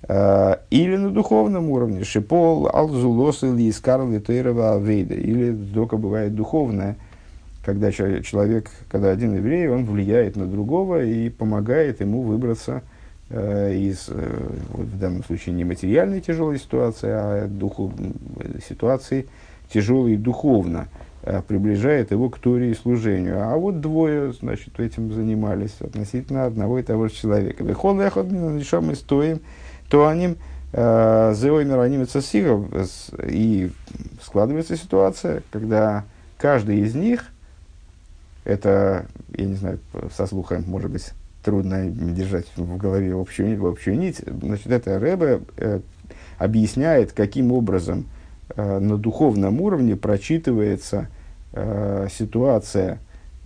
Э, 0.07 0.57
или 0.71 0.97
на 0.97 1.11
духовном 1.11 1.71
уровне. 1.71 2.05
Шипол, 2.05 2.69
алзулос 2.73 3.43
или 3.43 3.69
искар 3.69 4.07
литейрова 4.09 4.75
авейда. 4.75 5.15
Или 5.15 5.57
только 5.75 5.97
бывает 5.97 6.35
духовное, 6.35 6.97
когда 7.65 7.91
человек, 7.91 8.71
когда 8.89 9.11
один 9.11 9.35
еврей, 9.35 9.69
он 9.69 9.85
влияет 9.85 10.37
на 10.37 10.47
другого 10.47 11.05
и 11.05 11.29
помогает 11.31 12.01
ему 12.01 12.23
выбраться 12.23 12.83
э, 13.31 13.75
из, 13.75 14.07
э, 14.09 14.49
в 14.71 14.99
данном 14.99 15.25
случае, 15.25 15.57
не 15.57 15.65
материальной 15.65 16.21
тяжелой 16.21 16.59
ситуации, 16.59 17.09
а 17.11 17.49
духу, 17.49 17.93
ситуации 18.67 19.27
тяжелой 19.73 20.17
духовно, 20.17 20.89
приближает 21.47 22.11
его 22.11 22.31
к 22.31 22.39
Торе 22.39 22.71
и 22.71 22.75
служению. 22.75 23.43
А 23.43 23.55
вот 23.57 23.83
двое, 23.83 24.33
значит, 24.33 24.81
этим 24.81 25.13
занимались 25.13 25.77
относительно 25.81 26.47
одного 26.47 26.79
и 26.79 26.83
того 26.83 27.09
же 27.09 27.15
человека. 27.15 27.65
Вехол 27.65 28.01
эхот 28.01 28.31
мы 28.31 28.95
стоим, 28.95 29.41
э, 30.73 31.35
зеоймер 31.37 31.81
они 31.81 31.99
и 33.27 33.71
складывается 34.23 34.77
ситуация, 34.77 35.43
когда 35.51 36.05
каждый 36.37 36.81
из 36.81 36.95
них, 36.95 37.27
это, 38.45 39.07
я 39.37 39.45
не 39.47 39.55
знаю, 39.55 39.79
со 40.15 40.27
слуха, 40.27 40.63
может 40.67 40.91
быть, 40.91 41.13
трудно 41.43 41.87
держать 41.87 42.47
в 42.57 42.77
голове 42.77 43.15
общую, 43.15 43.67
общую 43.67 43.99
нить, 43.99 44.21
значит, 44.27 44.67
это 44.67 44.99
Рэбе 44.99 45.41
э, 45.57 45.81
объясняет, 46.39 47.13
каким 47.13 47.53
образом 47.53 48.07
э, 48.55 48.79
на 48.79 48.97
духовном 48.97 49.61
уровне 49.61 49.97
прочитывается 49.97 51.09
э, 51.53 52.09
ситуация 52.11 52.99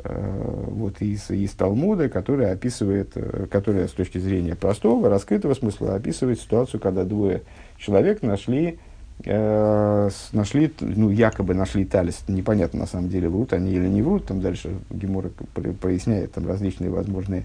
вот 0.04 1.00
из, 1.00 1.30
из 1.30 1.52
Талмуда, 1.52 2.08
которая 2.08 2.52
описывает, 2.52 3.12
э, 3.14 3.46
которая 3.50 3.86
с 3.86 3.92
точки 3.92 4.18
зрения 4.18 4.54
простого, 4.54 5.08
раскрытого 5.08 5.54
смысла 5.54 5.94
описывает 5.94 6.40
ситуацию, 6.40 6.80
когда 6.80 7.04
двое 7.04 7.42
человек 7.78 8.22
нашли, 8.22 8.78
э, 9.24 10.10
нашли 10.32 10.72
ну, 10.80 11.10
якобы 11.10 11.54
нашли 11.54 11.84
талис. 11.84 12.24
Непонятно, 12.26 12.80
на 12.80 12.86
самом 12.86 13.10
деле, 13.10 13.28
врут 13.28 13.52
они 13.52 13.72
или 13.72 13.86
не 13.86 14.02
врут. 14.02 14.26
Там 14.26 14.40
дальше 14.40 14.70
Гемора 14.90 15.30
проясняет 15.80 16.32
там 16.32 16.48
различные 16.48 16.90
возможные, 16.90 17.44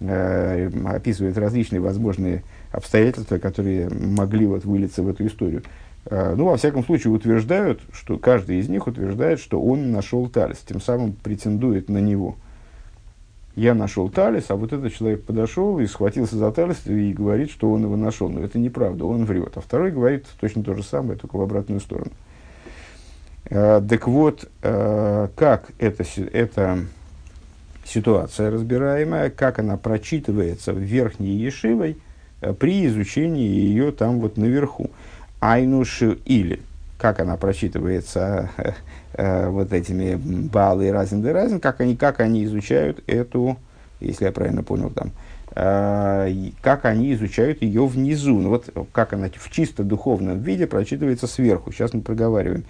э, 0.00 0.70
описывает 0.86 1.36
различные 1.38 1.80
возможные 1.80 2.44
обстоятельства, 2.70 3.38
которые 3.38 3.88
могли 3.88 4.46
вот 4.46 4.64
вылиться 4.64 5.02
в 5.02 5.08
эту 5.08 5.26
историю. 5.26 5.62
Э, 6.10 6.34
ну, 6.36 6.46
во 6.46 6.56
всяком 6.56 6.84
случае, 6.84 7.12
утверждают, 7.12 7.80
что 7.92 8.16
каждый 8.18 8.58
из 8.58 8.68
них 8.68 8.86
утверждает, 8.86 9.40
что 9.40 9.60
он 9.60 9.92
нашел 9.92 10.26
талис, 10.28 10.58
тем 10.66 10.80
самым 10.80 11.12
претендует 11.12 11.88
на 11.88 11.98
него. 11.98 12.36
Я 13.54 13.74
нашел 13.74 14.08
талис, 14.08 14.44
а 14.48 14.56
вот 14.56 14.72
этот 14.72 14.94
человек 14.94 15.24
подошел 15.24 15.80
и 15.80 15.86
схватился 15.86 16.36
за 16.36 16.50
талис 16.52 16.86
и 16.86 17.12
говорит, 17.12 17.50
что 17.50 17.70
он 17.70 17.82
его 17.82 17.96
нашел. 17.96 18.28
Но 18.28 18.40
это 18.40 18.58
неправда, 18.58 19.04
он 19.04 19.24
врет. 19.24 19.56
А 19.56 19.60
второй 19.60 19.90
говорит 19.90 20.26
точно 20.40 20.62
то 20.62 20.74
же 20.74 20.82
самое, 20.82 21.18
только 21.18 21.36
в 21.36 21.42
обратную 21.42 21.80
сторону. 21.80 22.12
Э, 23.50 23.82
так 23.86 24.08
вот, 24.08 24.48
э, 24.62 25.28
как 25.36 25.72
эта, 25.78 26.04
эта 26.32 26.78
ситуация 27.84 28.50
разбираемая, 28.50 29.28
как 29.28 29.58
она 29.58 29.76
прочитывается 29.76 30.72
в 30.72 30.78
верхней 30.78 31.36
Ешивой 31.36 31.98
при 32.60 32.86
изучении 32.86 33.48
ее 33.48 33.90
там 33.90 34.20
вот 34.20 34.36
наверху. 34.36 34.90
Айнушу 35.40 36.18
или, 36.24 36.60
как 36.98 37.20
она 37.20 37.36
прочитывается 37.36 38.50
э, 39.14 39.48
вот 39.48 39.72
этими 39.72 40.14
Балы 40.14 40.88
и 40.88 40.90
Разин 40.90 41.22
де 41.22 41.32
Разин, 41.32 41.60
как 41.60 41.80
они, 41.80 41.96
как 41.96 42.20
они 42.20 42.44
изучают 42.44 43.02
эту 43.06 43.58
если 44.00 44.26
я 44.26 44.32
правильно 44.32 44.62
понял 44.62 44.90
там, 44.90 45.12
как 45.54 46.84
они 46.84 47.12
изучают 47.14 47.62
ее 47.62 47.86
внизу. 47.86 48.38
Ну 48.38 48.50
вот 48.50 48.68
как 48.92 49.12
она 49.12 49.28
в 49.34 49.50
чисто 49.50 49.82
духовном 49.82 50.40
виде 50.40 50.66
прочитывается 50.66 51.26
сверху. 51.26 51.72
Сейчас 51.72 51.92
мы 51.94 52.02
проговариваем. 52.02 52.64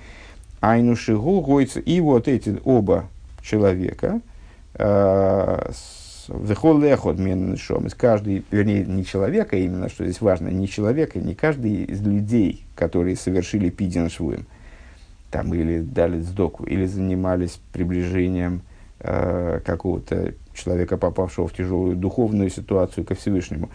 Айнушигу 0.61 1.41
гойца. 1.41 1.81
И 1.81 2.01
вот 2.01 2.29
эти 2.29 2.59
оба 2.65 3.05
человека, 3.43 4.21
Вехол 6.29 6.79
лехот 6.79 7.19
из 7.19 7.95
каждый, 7.95 8.45
вернее, 8.51 8.85
не 8.85 9.05
человека 9.05 9.57
именно, 9.57 9.89
что 9.89 10.05
здесь 10.05 10.21
важно, 10.21 10.49
не 10.49 10.69
человека, 10.69 11.19
не 11.19 11.35
каждый 11.35 11.85
из 11.85 12.03
людей, 12.03 12.65
которые 12.75 13.17
совершили 13.17 13.71
пидин 13.71 14.11
швуем, 14.11 14.47
там 15.31 15.55
или 15.55 15.81
дали 15.81 16.21
сдоку, 16.21 16.65
или 16.65 16.85
занимались 16.85 17.61
приближением 17.73 18.63
э, 19.01 19.61
какого-то 19.65 20.35
человека, 20.55 20.99
попавшего 20.99 21.49
в 21.49 21.55
тяжелую 21.55 21.97
духовную 21.97 22.51
ситуацию 22.51 23.05
ко 23.05 23.15
Всевышнему, 23.15 23.71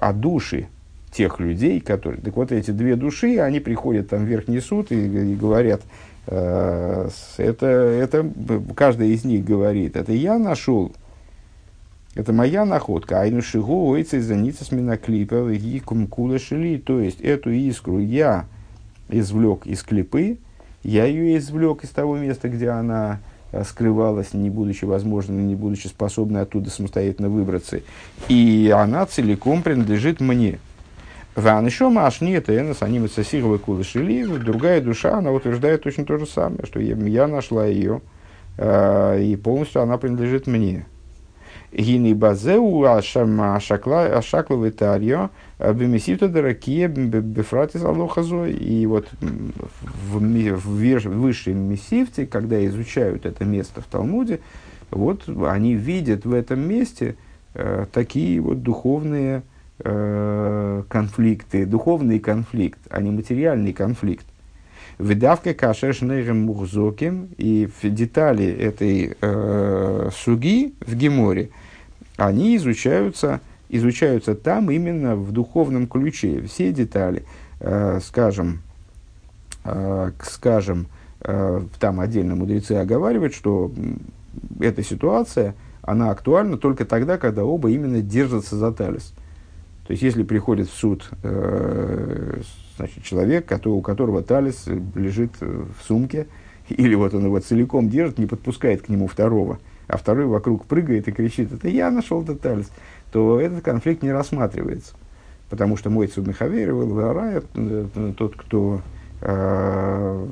а 0.00 0.12
души 0.12 0.68
тех 1.10 1.38
людей, 1.40 1.80
которые... 1.80 2.20
Так 2.20 2.36
вот, 2.36 2.52
эти 2.52 2.70
две 2.72 2.96
души, 2.96 3.38
они 3.38 3.60
приходят 3.60 4.10
там 4.10 4.24
в 4.24 4.28
Верхний 4.28 4.60
суд 4.60 4.90
и, 4.90 5.32
и 5.32 5.34
говорят, 5.36 5.80
э, 6.26 7.08
это, 7.38 7.66
это, 7.66 8.30
каждый 8.74 9.10
из 9.10 9.24
них 9.24 9.44
говорит, 9.44 9.96
это 9.96 10.12
я 10.12 10.38
нашел 10.38 10.92
это 12.14 12.32
моя 12.32 12.64
находка. 12.64 13.20
Айну 13.20 13.42
шигу 13.42 13.90
ойца 13.90 14.20
заница 14.20 14.64
с 14.64 14.70
миноклипа 14.70 15.50
и 15.50 15.80
кумкула 15.80 16.38
шили. 16.38 16.78
То 16.78 17.00
есть 17.00 17.20
эту 17.20 17.50
искру 17.50 17.98
я 17.98 18.46
извлек 19.08 19.66
из 19.66 19.82
клипы, 19.82 20.38
я 20.82 21.06
ее 21.06 21.36
извлек 21.38 21.82
из 21.82 21.90
того 21.90 22.16
места, 22.16 22.48
где 22.48 22.68
она 22.68 23.20
э, 23.52 23.64
скрывалась, 23.64 24.32
не 24.32 24.50
будучи 24.50 24.84
возможной, 24.84 25.42
не 25.42 25.56
будучи 25.56 25.88
способной 25.88 26.42
оттуда 26.42 26.70
самостоятельно 26.70 27.28
выбраться. 27.28 27.80
И 28.28 28.72
она 28.74 29.04
целиком 29.06 29.62
принадлежит 29.62 30.20
мне. 30.20 30.58
Ван 31.34 31.66
еще 31.66 31.88
маш 31.88 32.20
нет, 32.20 32.48
энос, 32.48 32.82
они 32.82 33.00
мацасировы 33.00 33.58
кулышили, 33.58 34.24
другая 34.24 34.80
душа, 34.80 35.18
она 35.18 35.32
утверждает 35.32 35.82
точно 35.82 36.04
то 36.04 36.16
же 36.16 36.26
самое, 36.26 36.64
что 36.64 36.78
я, 36.78 36.94
я 36.94 37.26
нашла 37.26 37.66
ее, 37.66 38.02
э, 38.56 39.20
и 39.20 39.34
полностью 39.34 39.82
она 39.82 39.98
принадлежит 39.98 40.46
мне. 40.46 40.86
Гини 41.76 42.12
базеу 42.14 42.84
ашакла 42.84 44.64
витарьо 44.64 45.30
бемесивто 45.58 46.28
доракие 46.28 46.86
бефратис 46.86 47.82
алохазой. 47.82 48.52
И 48.52 48.86
вот 48.86 49.08
в, 49.20 50.18
в 50.18 50.68
высшем 50.68 51.58
мессивте, 51.70 52.26
когда 52.26 52.64
изучают 52.66 53.26
это 53.26 53.44
место 53.44 53.80
в 53.80 53.84
Талмуде, 53.84 54.40
вот 54.90 55.28
они 55.28 55.74
видят 55.74 56.24
в 56.24 56.32
этом 56.32 56.60
месте 56.60 57.16
э, 57.54 57.86
такие 57.92 58.40
вот 58.40 58.62
духовные 58.62 59.42
э, 59.80 60.82
конфликты, 60.88 61.66
духовный 61.66 62.20
конфликт, 62.20 62.78
а 62.90 63.00
не 63.00 63.10
материальный 63.10 63.72
конфликт. 63.72 64.26
Выдавка 64.98 65.54
кашеш 65.54 66.02
мухзоким 66.02 67.30
и 67.36 67.68
в 67.82 67.88
детали 67.88 68.46
этой 68.46 69.16
э, 69.20 70.10
суги 70.12 70.74
в 70.80 70.94
Геморе– 70.94 71.50
они 72.16 72.56
изучаются, 72.56 73.40
изучаются 73.68 74.34
там 74.34 74.70
именно 74.70 75.16
в 75.16 75.32
духовном 75.32 75.86
ключе. 75.86 76.42
Все 76.42 76.72
детали, 76.72 77.24
э, 77.60 78.00
скажем, 78.02 78.60
э, 79.64 80.12
скажем, 80.22 80.86
э, 81.20 81.62
там 81.80 82.00
отдельно 82.00 82.36
мудрецы 82.36 82.72
оговаривают, 82.72 83.34
что 83.34 83.72
эта 84.60 84.82
ситуация, 84.82 85.54
она 85.82 86.10
актуальна 86.10 86.56
только 86.56 86.84
тогда, 86.84 87.18
когда 87.18 87.44
оба 87.44 87.70
именно 87.70 88.00
держатся 88.00 88.56
за 88.56 88.72
талис. 88.72 89.12
То 89.86 89.90
есть, 89.90 90.02
если 90.02 90.22
приходит 90.22 90.68
в 90.68 90.74
суд 90.74 91.10
э, 91.22 92.40
значит, 92.76 93.02
человек, 93.04 93.52
у 93.66 93.80
которого 93.80 94.22
талис 94.22 94.66
лежит 94.94 95.32
в 95.40 95.82
сумке, 95.86 96.26
или 96.68 96.94
вот 96.94 97.14
он 97.14 97.24
его 97.24 97.38
целиком 97.40 97.88
держит, 97.88 98.18
не 98.18 98.26
подпускает 98.26 98.82
к 98.82 98.88
нему 98.88 99.06
второго– 99.06 99.58
а 99.86 99.96
второй 99.96 100.26
вокруг 100.26 100.64
прыгает 100.66 101.08
и 101.08 101.12
кричит, 101.12 101.52
это 101.52 101.68
я 101.68 101.90
нашел 101.90 102.22
деталь, 102.22 102.64
то 103.12 103.40
этот 103.40 103.62
конфликт 103.62 104.02
не 104.02 104.12
рассматривается. 104.12 104.94
Потому 105.50 105.76
что 105.76 105.90
мой 105.90 106.06
Цубмихавер, 106.06 106.72
Варая, 106.72 107.42
э, 107.54 108.12
тот, 108.16 108.34
кто 108.34 108.80
э, 109.20 110.26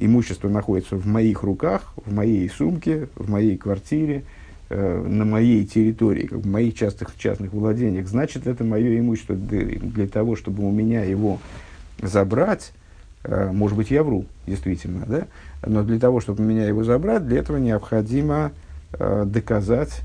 имущество 0.00 0.48
находится 0.48 0.96
в 0.96 1.06
моих 1.06 1.42
руках, 1.42 1.92
в 2.04 2.12
моей 2.12 2.48
сумке, 2.48 3.08
в 3.14 3.30
моей 3.30 3.56
квартире, 3.56 4.24
э, 4.72 5.06
на 5.06 5.24
моей 5.24 5.64
территории, 5.66 6.26
как 6.26 6.38
в 6.40 6.46
моих 6.46 6.74
частных, 6.74 7.16
частных 7.16 7.52
владениях, 7.52 8.08
значит, 8.08 8.46
это 8.46 8.64
мое 8.64 8.98
имущество 8.98 9.36
для, 9.36 10.08
того, 10.08 10.36
чтобы 10.36 10.66
у 10.66 10.70
меня 10.70 11.04
его 11.04 11.38
забрать, 12.00 12.72
э, 13.24 13.50
может 13.52 13.76
быть, 13.76 13.90
я 13.90 14.02
вру, 14.02 14.26
действительно, 14.46 15.04
да? 15.06 15.26
но 15.66 15.82
для 15.82 15.98
того, 15.98 16.20
чтобы 16.20 16.42
у 16.42 16.46
меня 16.46 16.66
его 16.66 16.84
забрать, 16.84 17.26
для 17.26 17.38
этого 17.38 17.58
необходимо 17.58 18.52
Э, 18.98 19.24
доказать, 19.26 20.02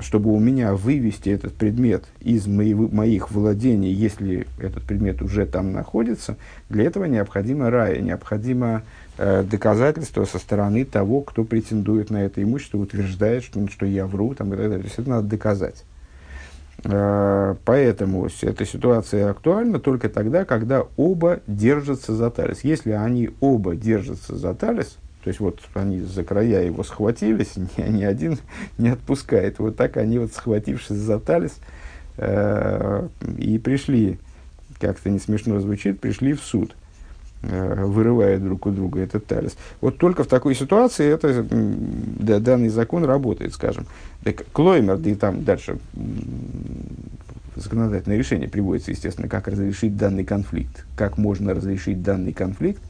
чтобы 0.00 0.32
у 0.32 0.38
меня 0.38 0.74
вывести 0.74 1.28
этот 1.28 1.54
предмет 1.54 2.04
из 2.20 2.46
моего, 2.46 2.86
моих 2.88 3.30
владений, 3.32 3.92
если 3.92 4.46
этот 4.60 4.84
предмет 4.84 5.22
уже 5.22 5.44
там 5.44 5.72
находится, 5.72 6.36
для 6.68 6.84
этого 6.84 7.06
необходимо 7.06 7.68
рая, 7.68 8.00
необходимо 8.00 8.82
э, 9.18 9.42
доказательство 9.42 10.24
со 10.24 10.38
стороны 10.38 10.84
того, 10.84 11.22
кто 11.22 11.42
претендует 11.42 12.10
на 12.10 12.22
это 12.22 12.42
имущество, 12.42 12.78
утверждает, 12.78 13.42
что, 13.42 13.66
что 13.68 13.86
я 13.86 14.06
вру, 14.06 14.34
там, 14.34 14.54
и 14.54 14.56
так 14.56 14.60
далее. 14.60 14.78
То 14.78 14.84
есть 14.84 14.98
это 14.98 15.10
надо 15.10 15.28
доказать. 15.28 15.84
Э, 16.84 17.56
поэтому 17.64 18.28
эта 18.42 18.64
ситуация 18.64 19.30
актуальна 19.30 19.80
только 19.80 20.08
тогда, 20.08 20.44
когда 20.44 20.84
оба 20.96 21.40
держатся 21.48 22.14
за 22.14 22.30
талис. 22.30 22.60
Если 22.62 22.92
они 22.92 23.30
оба 23.40 23.74
держатся 23.74 24.36
за 24.36 24.54
талис, 24.54 24.96
то 25.22 25.28
есть 25.28 25.40
вот 25.40 25.60
они 25.74 26.00
за 26.00 26.24
края 26.24 26.64
его 26.64 26.82
схватились, 26.82 27.56
ни, 27.56 27.82
ни 27.82 28.02
один 28.04 28.38
не 28.78 28.88
отпускает. 28.88 29.58
Вот 29.58 29.76
так 29.76 29.96
они 29.96 30.18
вот 30.18 30.32
схватившись 30.32 30.96
за 30.96 31.18
талис 31.18 31.56
э, 32.16 33.08
и 33.38 33.58
пришли, 33.58 34.18
как-то 34.78 35.10
не 35.10 35.18
смешно 35.18 35.60
звучит, 35.60 36.00
пришли 36.00 36.32
в 36.32 36.40
суд, 36.40 36.74
э, 37.42 37.84
вырывая 37.84 38.38
друг 38.38 38.64
у 38.66 38.70
друга 38.70 39.00
этот 39.00 39.26
талис. 39.26 39.56
Вот 39.80 39.98
только 39.98 40.24
в 40.24 40.26
такой 40.26 40.54
ситуации 40.54 41.12
это, 41.12 41.46
да, 41.50 42.38
данный 42.38 42.68
закон 42.68 43.04
работает, 43.04 43.52
скажем. 43.52 43.86
Так, 44.24 44.44
Клоймер, 44.52 44.96
да 44.96 45.10
и 45.10 45.14
там 45.14 45.44
дальше 45.44 45.78
законодательное 47.56 48.16
решение 48.16 48.48
приводится, 48.48 48.90
естественно, 48.90 49.28
как 49.28 49.48
разрешить 49.48 49.96
данный 49.96 50.24
конфликт, 50.24 50.86
как 50.96 51.18
можно 51.18 51.52
разрешить 51.52 52.02
данный 52.02 52.32
конфликт, 52.32 52.82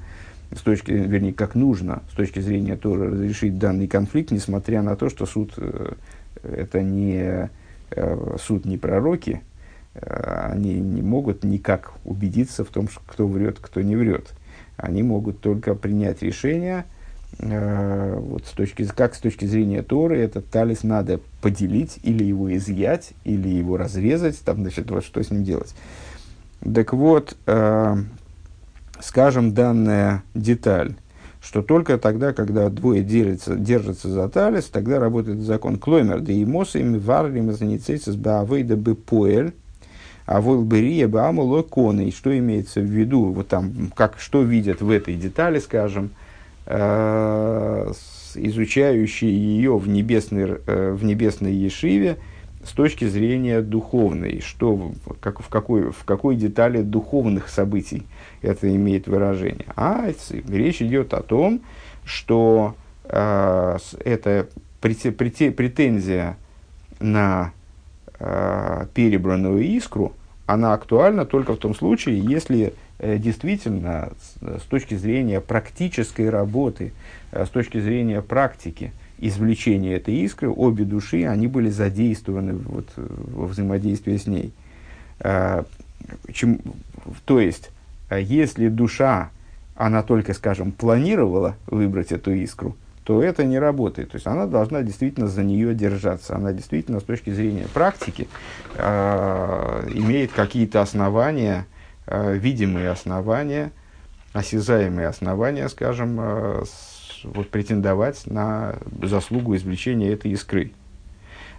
с 0.55 0.63
точки, 0.63 0.91
вернее, 0.91 1.33
как 1.33 1.55
нужно 1.55 2.03
с 2.11 2.17
точки 2.17 2.41
зрения 2.41 2.77
Торы 2.77 3.11
разрешить 3.11 3.59
данный 3.59 3.87
конфликт, 3.87 4.31
несмотря 4.31 4.83
на 4.83 4.97
то, 4.97 5.09
что 5.09 5.27
суд 5.27 5.53
э, 5.57 5.93
это 6.43 6.83
не 6.83 7.51
э, 7.91 8.37
суд 8.41 8.65
не 8.65 8.77
пророки, 8.77 9.43
э, 9.95 10.49
они 10.53 10.75
не 10.75 11.03
могут 11.03 11.45
никак 11.45 11.93
убедиться 12.05 12.65
в 12.65 12.69
том, 12.69 12.89
кто 13.07 13.29
врет, 13.29 13.59
кто 13.61 13.81
не 13.81 13.95
врет. 13.95 14.33
Они 14.77 15.03
могут 15.03 15.41
только 15.41 15.75
принять 15.75 16.23
решение, 16.23 16.85
вот 17.39 18.45
с 18.47 18.51
точки, 18.51 18.85
как 18.87 19.15
с 19.15 19.21
точки 19.21 19.45
зрения 19.45 19.83
Торы 19.83 20.19
этот 20.19 20.47
талис 20.47 20.83
надо 20.83 21.21
поделить, 21.43 22.01
или 22.03 22.25
его 22.25 22.55
изъять, 22.57 23.13
или 23.25 23.49
его 23.49 23.77
разрезать, 23.77 24.41
там, 24.41 24.63
значит, 24.63 24.91
вот 24.91 25.05
что 25.05 25.23
с 25.23 25.31
ним 25.31 25.45
делать. 25.45 25.75
Так 26.63 26.93
вот, 26.93 27.37
скажем, 29.03 29.55
данная 29.55 30.23
деталь, 30.35 30.95
что 31.41 31.63
только 31.63 31.99
тогда, 31.99 32.33
когда 32.33 32.69
двое 32.69 33.03
делятся, 33.03 33.57
держатся 33.57 34.09
за 34.09 34.29
талис, 34.29 34.67
тогда 34.67 34.99
работает 34.99 35.41
закон 35.41 35.79
Клоймер, 35.79 36.21
да 36.21 36.33
и 36.33 36.45
мосами 36.45 36.99
варлим 36.99 37.53
заницейцес 37.53 38.17
баавейда 38.17 38.77
бы 38.77 38.95
поэль, 38.95 39.53
а 40.27 40.41
волберия 40.41 41.09
баамуло 41.09 41.63
коны. 41.63 42.13
Что 42.13 42.37
имеется 42.37 42.81
в 42.81 42.85
виду, 42.85 43.33
вот 43.33 43.49
там, 43.49 43.91
как, 43.97 44.19
что 44.19 44.43
видят 44.43 44.81
в 44.81 44.91
этой 44.91 45.15
детали, 45.15 45.59
скажем, 45.59 46.11
э, 46.67 47.93
изучающие 48.35 49.33
ее 49.33 49.77
в 49.77 49.89
небесной, 49.89 50.61
э, 50.67 50.93
в 50.93 51.05
небесной 51.05 51.53
Ешиве, 51.53 52.19
с 52.65 52.73
точки 52.73 53.07
зрения 53.07 53.63
духовной, 53.63 54.41
что, 54.41 54.93
как, 55.21 55.41
в, 55.41 55.49
какой, 55.49 55.93
в 55.93 56.05
какой 56.05 56.37
детали 56.37 56.83
духовных 56.83 57.49
событий 57.49 58.07
это 58.43 58.75
имеет 58.75 59.07
выражение. 59.07 59.67
А 59.77 60.13
речь 60.49 60.83
идет 60.83 61.15
о 61.15 61.23
том, 61.23 61.63
что 62.05 62.75
э, 63.05 63.79
это 64.05 64.49
претензия 64.81 66.37
на 67.01 67.53
э, 68.19 68.87
перебранную 68.95 69.63
искру, 69.63 70.13
она 70.47 70.75
актуальна 70.75 71.25
только 71.25 71.55
в 71.55 71.59
том 71.59 71.75
случае, 71.75 72.19
если 72.19 72.75
э, 72.99 73.19
действительно 73.19 74.13
с, 74.21 74.61
с 74.61 74.65
точки 74.65 74.95
зрения 74.95 75.41
практической 75.41 76.29
работы, 76.29 76.93
э, 77.31 77.47
с 77.47 77.49
точки 77.49 77.79
зрения 77.79 78.21
практики, 78.21 78.93
извлечения 79.21 79.97
этой 79.97 80.15
искры, 80.17 80.51
обе 80.51 80.85
души, 80.85 81.25
они 81.25 81.47
были 81.47 81.71
задействованы 81.71 82.55
вот, 82.55 82.89
во 82.97 83.47
взаимодействии 83.47 84.17
с 84.17 84.27
ней. 84.27 84.53
Э, 85.21 85.65
чем, 86.33 86.61
то 87.25 87.41
есть, 87.41 87.71
э, 88.09 88.23
если 88.23 88.69
душа, 88.69 89.31
она 89.77 90.03
только, 90.03 90.35
скажем, 90.35 90.73
планировала 90.73 91.57
выбрать 91.67 92.13
эту 92.13 92.33
искру, 92.33 92.77
то 93.05 93.23
это 93.23 93.45
не 93.45 93.59
работает. 93.59 94.11
То 94.11 94.17
есть 94.17 94.27
она 94.27 94.47
должна 94.47 94.83
действительно 94.83 95.27
за 95.27 95.43
нее 95.43 95.75
держаться. 95.75 96.37
Она 96.37 96.53
действительно 96.53 97.01
с 97.01 97.03
точки 97.03 97.31
зрения 97.31 97.67
практики 97.73 98.29
э, 98.77 99.89
имеет 99.95 100.33
какие-то 100.33 100.81
основания, 100.81 101.67
э, 102.07 102.37
видимые 102.37 102.91
основания, 102.91 103.73
осязаемые 104.33 105.09
основания, 105.09 105.69
скажем, 105.69 106.19
э, 106.21 106.63
с, 106.65 106.90
вот, 107.25 107.49
претендовать 107.51 108.27
на 108.27 108.77
заслугу 109.03 109.57
извлечения 109.57 110.13
этой 110.13 110.31
искры. 110.33 110.73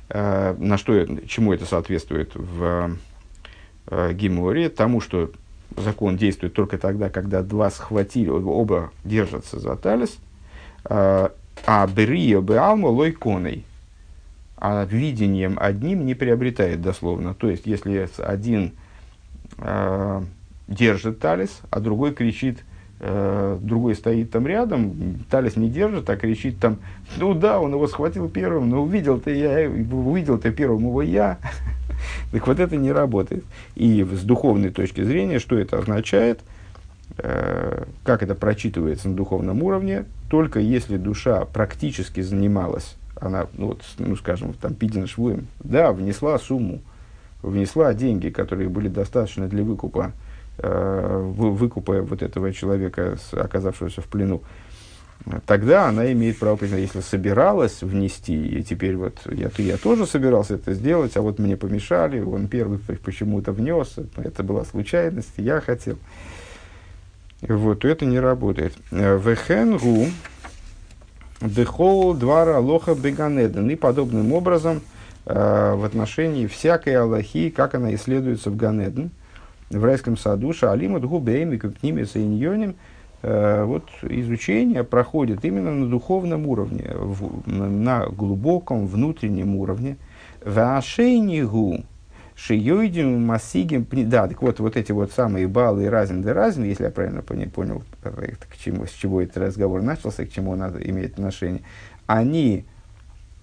Э, 0.10 0.56
на 0.58 0.78
что, 0.78 1.06
чему 1.28 1.54
это 1.54 1.66
соответствует 1.66 2.32
в 2.36 2.98
э, 3.88 4.14
Гиморе? 4.14 4.70
Тому, 4.70 5.02
что 5.02 5.32
закон 5.78 6.18
действует 6.18 6.54
только 6.54 6.78
тогда, 6.78 7.10
когда 7.10 7.42
два 7.42 7.70
схватили, 7.72 8.30
оба 8.30 8.92
держатся 9.04 9.60
за 9.60 9.76
талис– 9.76 10.18
а 11.66 11.88
Берио 11.88 12.42
Беалма 12.42 12.88
лойконой. 12.88 13.66
А 14.58 14.86
видением 14.86 15.58
одним 15.60 16.06
не 16.06 16.14
приобретает 16.14 16.82
дословно. 16.82 17.34
То 17.34 17.50
есть, 17.50 17.66
если 17.66 18.08
один 18.20 18.74
э, 19.58 20.22
держит 20.68 21.20
талис, 21.20 21.62
а 21.72 21.80
другой 21.80 22.14
кричит, 22.14 22.60
э, 22.60 22.64
другой 23.02 23.96
стоит 23.96 24.30
там 24.30 24.46
рядом, 24.46 25.24
талис 25.30 25.56
не 25.56 25.70
держит, 25.70 26.10
а 26.10 26.18
кричит 26.18 26.60
там, 26.60 26.78
ну 27.18 27.34
да, 27.34 27.60
он 27.60 27.74
его 27.74 27.88
схватил 27.88 28.30
первым, 28.30 28.70
но 28.70 28.84
увидел-то 28.84 29.32
я, 29.32 29.70
увидел-то 29.70 30.52
первым 30.52 30.84
его 30.84 31.02
я. 31.02 31.38
Так 32.32 32.48
вот 32.48 32.60
это 32.60 32.78
не 32.78 32.92
работает. 32.92 33.44
И 33.76 34.04
с 34.04 34.24
духовной 34.24 34.72
точки 34.72 35.04
зрения, 35.04 35.38
что 35.38 35.56
это 35.58 35.78
означает– 35.78 36.40
Э, 37.18 37.84
как 38.04 38.24
это 38.24 38.36
прочитывается 38.36 39.10
на 39.10 39.16
духовном 39.16 39.62
уровне, 39.64 40.06
только 40.30 40.60
если 40.60 40.98
душа 40.98 41.46
практически 41.46 42.22
занималась, 42.22 42.96
она, 43.20 43.48
ну, 43.58 43.68
вот, 43.68 43.84
ну 43.98 44.16
скажем, 44.16 44.54
там, 44.54 44.74
Пидина 44.76 45.08
Швуем, 45.08 45.48
да, 45.60 45.92
внесла 45.92 46.40
сумму, 46.40 46.80
внесла 47.42 47.94
деньги, 47.94 48.30
которые 48.30 48.70
были 48.70 48.88
достаточно 48.88 49.48
для 49.48 49.64
выкупа, 49.64 50.14
э, 50.14 50.31
выкупа 50.58 52.02
вот 52.02 52.22
этого 52.22 52.54
человека, 52.54 53.18
оказавшегося 53.32 54.02
в 54.02 54.06
плену, 54.06 54.44
тогда 55.46 55.88
она 55.88 56.12
имеет 56.12 56.40
право 56.40 56.56
признать, 56.56 56.82
если 56.82 57.02
собиралась 57.02 57.82
внести, 57.82 58.36
и 58.46 58.64
теперь 58.64 58.96
вот 58.96 59.20
я, 59.26 59.50
я 59.58 59.78
тоже 59.78 60.06
собирался 60.06 60.56
это 60.56 60.74
сделать, 60.74 61.18
а 61.18 61.22
вот 61.22 61.40
мне 61.40 61.58
помешали, 61.58 62.20
он 62.20 62.48
первый 62.48 62.80
почему-то 62.80 63.52
внес, 63.52 63.96
это 64.18 64.44
была 64.44 64.66
случайность, 64.66 65.34
я 65.38 65.62
хотел. 65.62 65.98
Вот, 67.42 67.80
то 67.80 67.88
это 67.88 68.06
не 68.06 68.20
работает. 68.20 68.74
Э, 68.92 69.18
Вехенгу 69.18 70.06
дехол 71.42 72.14
двара 72.14 72.60
лоха 72.60 72.94
беганеден. 72.94 73.70
И 73.70 73.76
подобным 73.76 74.32
образом 74.34 74.82
э, 75.26 75.74
в 75.76 75.84
отношении 75.84 76.46
всякой 76.46 76.98
Аллахи, 76.98 77.50
как 77.50 77.74
она 77.74 77.94
исследуется 77.96 78.52
в 78.52 78.56
Ганеден, 78.56 79.10
в 79.78 79.84
райском 79.84 80.18
саду, 80.18 80.54
шалима 80.54 81.00
дгубейми 81.00 81.58
купнимес 81.58 82.16
и 82.16 82.20
иньоним, 82.20 82.76
э, 83.22 83.64
вот 83.64 83.90
изучение 84.04 84.84
проходит 84.84 85.46
именно 85.46 85.72
на 85.72 85.88
духовном 85.88 86.48
уровне, 86.48 86.92
в, 86.94 87.50
на 87.50 88.08
глубоком 88.08 88.88
внутреннем 88.88 89.56
уровне. 89.56 89.98
Вашейнигу 90.44 91.84
Шиёйдим 92.36 93.24
Масигим, 93.24 93.86
да, 94.10 94.28
так 94.28 94.42
вот, 94.42 94.60
вот 94.60 94.76
эти 94.76 94.92
вот 94.92 95.12
самые 95.12 95.48
баллы 95.48 95.84
и 95.84 95.88
разин 95.88 96.24
да 96.24 96.34
разин, 96.34 96.64
если 96.64 96.86
я 96.86 96.90
правильно 96.90 97.22
понял, 97.22 97.84
к 98.02 98.58
чему, 98.58 98.88
с 98.88 98.92
чего 98.92 99.22
этот 99.22 99.38
разговор 99.38 99.84
начался, 99.84 100.26
к 100.26 100.32
чему 100.32 100.56
надо 100.56 100.80
иметь 100.80 101.14
отношение, 101.14 101.62
они, 102.08 102.66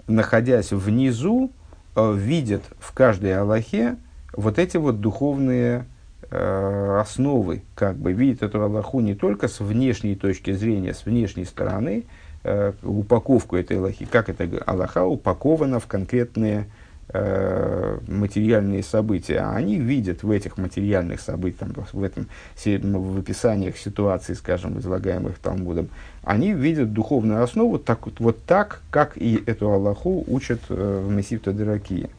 находясь 0.09 0.73
внизу, 0.73 1.53
э, 1.95 2.15
видят 2.17 2.63
в 2.81 2.93
каждой 2.93 3.39
Аллахе 3.39 3.99
вот 4.33 4.59
эти 4.59 4.77
вот 4.79 5.01
духовные 5.01 5.79
э, 5.79 5.98
основы, 6.31 7.63
как 7.75 7.97
бы 7.97 8.13
видят 8.13 8.43
эту 8.43 8.63
Аллаху 8.63 9.01
не 9.01 9.15
только 9.15 9.49
с 9.49 9.61
внешней 9.61 10.15
точки 10.15 10.53
зрения, 10.53 10.95
с 10.95 11.07
внешней 11.07 11.45
стороны, 11.45 12.05
э, 12.45 12.73
упаковку 12.83 13.57
этой 13.57 13.79
Аллахи, 13.79 14.07
как 14.07 14.29
эта 14.29 14.49
Аллаха 14.67 15.05
упакована 15.05 15.81
в 15.81 15.87
конкретные 15.87 16.67
Э, 17.11 18.01
материальные 18.07 18.83
события, 18.83 19.39
а 19.39 19.57
они 19.57 19.77
видят 19.79 20.23
в 20.23 20.31
этих 20.31 20.59
материальных 20.59 21.23
событиях, 21.23 21.71
в, 21.95 22.03
этом, 22.03 22.29
в 22.55 23.19
описаниях 23.21 23.79
ситуаций, 23.79 24.35
скажем, 24.35 24.79
излагаемых 24.79 25.39
Талмудом, 25.39 25.89
они 26.23 26.53
видят 26.53 26.93
духовную 26.93 27.43
основу 27.43 27.79
так, 27.79 28.01
вот 28.21 28.45
так, 28.45 28.83
как 28.91 29.17
и 29.17 29.43
эту 29.47 29.71
Аллаху 29.71 30.23
учат 30.27 30.61
э, 30.69 31.03
в 31.03 31.11
Мессивта 31.11 31.53
Дыракия. 31.53 32.11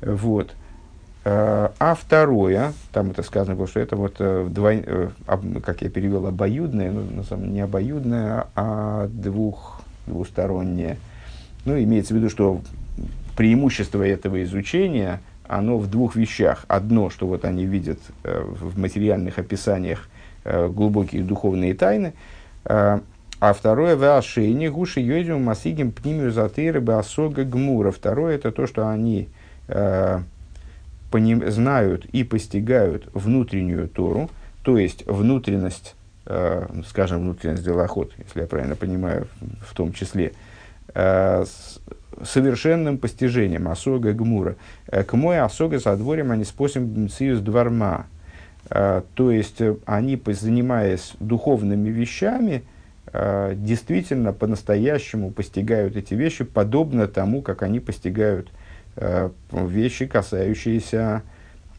Вот. 0.00 0.50
Э, 0.50 0.65
а 1.28 1.96
второе, 2.00 2.72
там 2.92 3.10
это 3.10 3.24
сказано 3.24 3.56
было, 3.56 3.66
что 3.66 3.80
это 3.80 3.96
вот, 3.96 4.20
вдвой, 4.20 4.84
как 5.64 5.82
я 5.82 5.90
перевел, 5.90 6.24
обоюдное, 6.26 6.92
ну, 6.92 7.02
на 7.02 7.24
самом 7.24 7.42
деле 7.44 7.54
не 7.54 7.60
обоюдное, 7.62 8.46
а 8.54 9.08
двух, 9.08 9.80
двустороннее. 10.06 10.98
Ну, 11.64 11.76
имеется 11.76 12.14
в 12.14 12.18
виду, 12.18 12.30
что 12.30 12.60
преимущество 13.36 14.06
этого 14.06 14.42
изучения, 14.44 15.20
оно 15.48 15.78
в 15.78 15.90
двух 15.90 16.14
вещах. 16.14 16.64
Одно, 16.68 17.10
что 17.10 17.26
вот 17.26 17.44
они 17.44 17.66
видят 17.66 17.98
э, 18.22 18.40
в 18.42 18.78
материальных 18.78 19.38
описаниях 19.38 20.08
э, 20.44 20.68
глубокие 20.68 21.24
духовные 21.24 21.74
тайны, 21.74 22.14
э, 22.64 23.00
а 23.38 23.52
второе, 23.52 23.96
в 23.96 24.16
ашейне 24.16 24.70
гуши 24.70 25.00
йодим 25.00 25.42
масигим 25.42 25.90
пнимию 25.90 26.30
затыры 26.30 26.80
басога 26.80 27.44
гмура. 27.44 27.90
Второе, 27.90 28.36
это 28.36 28.52
то, 28.52 28.66
что 28.66 28.88
они 28.88 29.28
э, 29.68 30.20
поним, 31.10 31.48
знают 31.50 32.04
и 32.06 32.24
постигают 32.24 33.08
внутреннюю 33.12 33.88
Тору, 33.88 34.30
то 34.62 34.78
есть 34.78 35.06
внутренность, 35.06 35.94
э, 36.26 36.66
скажем, 36.88 37.20
внутренность 37.20 37.64
делоход, 37.64 38.12
если 38.18 38.40
я 38.40 38.46
правильно 38.46 38.76
понимаю, 38.76 39.28
в 39.60 39.74
том 39.74 39.92
числе, 39.92 40.32
э, 40.94 41.44
совершенным 42.22 42.98
постижением 42.98 43.68
осога 43.68 44.12
гмура. 44.12 44.56
Э, 44.88 45.04
к 45.04 45.14
мой 45.14 45.40
осога 45.40 45.78
со 45.78 45.96
дворем 45.96 46.30
они 46.32 46.44
способен 46.44 47.08
циюс 47.08 47.40
дворма. 47.40 48.06
Э, 48.70 49.02
то 49.14 49.30
есть 49.30 49.60
э, 49.60 49.76
они, 49.84 50.20
занимаясь 50.26 51.14
духовными 51.20 51.88
вещами, 51.88 52.64
действительно 53.54 54.34
по-настоящему 54.34 55.30
постигают 55.30 55.96
эти 55.96 56.12
вещи, 56.12 56.44
подобно 56.44 57.06
тому, 57.06 57.40
как 57.40 57.62
они 57.62 57.80
постигают 57.80 58.50
вещи, 59.52 60.06
касающиеся 60.06 61.22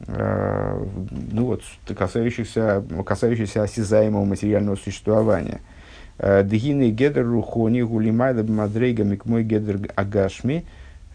ну 0.07 1.45
вот, 1.45 1.63
касающихся, 1.87 2.83
касающихся 3.03 3.63
осязаемого 3.63 4.25
материального 4.25 4.75
существования– 4.75 5.61
Э, 6.19 6.43
Дгины 6.43 6.91
гедер 6.91 7.25
рухони 7.25 7.81
гулимайда 7.81 8.43
мадрейгами 8.43 9.15
к 9.15 9.25
мой 9.25 9.43
гедер 9.43 9.79
агашми. 9.95 10.65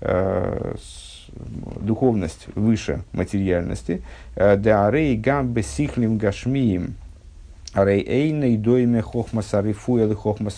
Э, 0.00 0.74
духовность 1.80 2.46
выше 2.54 3.02
материальности. 3.12 4.02
Э, 4.36 4.56
да 4.56 4.86
арей 4.86 5.16
гам 5.16 5.52
бесихлим 5.52 6.18
гашмием. 6.18 6.94
Арей 7.74 8.04
эйной 8.06 8.56
дойме 8.56 9.00
хохма 9.00 9.42
сарифу 9.42 9.98
или 9.98 10.14
хохма 10.14 10.50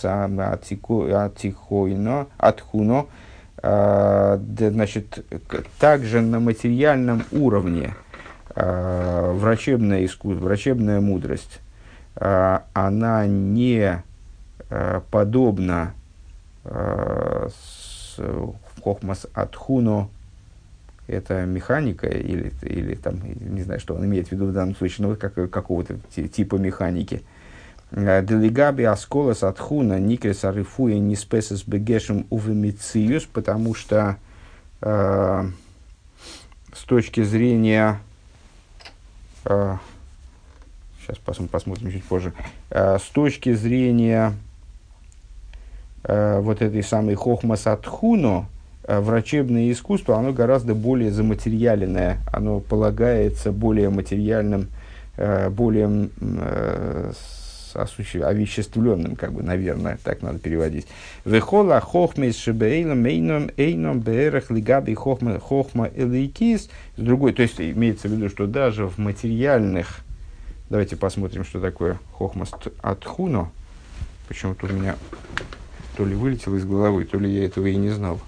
атихойно, 0.52 2.26
атхуно. 2.38 3.06
Значит, 3.66 5.24
также 5.78 6.20
на 6.20 6.38
материальном 6.38 7.24
уровне 7.32 7.94
врачебная 8.54 10.04
искусство, 10.04 10.44
врачебная 10.44 11.00
мудрость, 11.00 11.60
она 12.14 13.26
не 13.26 14.02
подобно 15.10 15.94
э, 16.64 17.48
с 17.48 18.20
Хохмас 18.82 19.26
Атхуно, 19.32 20.08
это 21.06 21.44
механика 21.44 22.06
или, 22.06 22.52
или 22.62 22.94
там, 22.94 23.20
не 23.24 23.62
знаю, 23.62 23.80
что 23.80 23.94
он 23.94 24.04
имеет 24.04 24.28
в 24.28 24.32
виду 24.32 24.46
в 24.46 24.52
данном 24.52 24.76
случае, 24.76 25.08
но 25.08 25.16
как, 25.16 25.34
какого-то 25.50 25.96
типа 26.14 26.56
механики. 26.56 27.22
Э, 27.94 28.22
Делегаби 28.24 28.82
Асколас 28.82 29.44
Атхуна 29.44 30.00
Никрес 30.00 30.44
Арифуя 30.44 30.98
Ниспесес 30.98 31.62
Бегешем 31.62 32.26
Увемициус, 32.28 33.24
потому 33.24 33.74
что 33.74 34.16
э, 34.80 35.44
с 36.72 36.82
точки 36.82 37.22
зрения 37.22 38.00
э, 39.44 39.76
сейчас 41.00 41.18
посмотрим, 41.18 41.48
посмотрим 41.48 41.92
чуть 41.92 42.04
позже. 42.04 42.32
Э, 42.70 42.98
с 42.98 43.08
точки 43.10 43.54
зрения 43.54 44.32
э, 46.02 46.40
вот 46.40 46.62
этой 46.62 46.82
самой 46.82 47.14
хохмас 47.14 47.68
атхуно, 47.68 48.48
э, 48.82 48.98
врачебное 48.98 49.70
искусство, 49.70 50.18
оно 50.18 50.32
гораздо 50.32 50.74
более 50.74 51.12
заматериаленное, 51.12 52.18
оно 52.32 52.58
полагается 52.58 53.52
более 53.52 53.88
материальным, 53.90 54.66
э, 55.16 55.48
более 55.48 56.10
э, 57.74 58.22
овеществленным, 58.22 59.16
как 59.16 59.32
бы, 59.32 59.42
наверное, 59.42 59.98
так 60.02 60.22
надо 60.22 60.38
переводить. 60.38 60.86
Вехола 61.24 61.80
хохмес 61.80 62.36
шебейлом 62.36 63.04
эйном 63.04 63.50
эйном 63.56 64.00
беэрах 64.00 64.50
лигаби 64.50 64.94
хохма 64.94 65.38
хохма 65.38 65.90
элейкис. 65.94 66.68
С 66.96 67.00
другой, 67.00 67.32
то 67.32 67.42
есть 67.42 67.60
имеется 67.60 68.08
в 68.08 68.12
виду, 68.12 68.28
что 68.28 68.46
даже 68.46 68.86
в 68.86 68.98
материальных, 68.98 70.00
давайте 70.70 70.96
посмотрим, 70.96 71.44
что 71.44 71.60
такое 71.60 71.98
хохма 72.12 72.46
от 72.82 73.04
хуно. 73.04 73.50
Почему-то 74.28 74.66
у 74.66 74.70
меня 74.70 74.96
то 75.96 76.04
ли 76.04 76.14
вылетело 76.14 76.56
из 76.56 76.64
головы, 76.64 77.04
то 77.04 77.18
ли 77.18 77.30
я 77.30 77.44
этого 77.44 77.66
и 77.66 77.76
не 77.76 77.90
знал. 77.90 78.20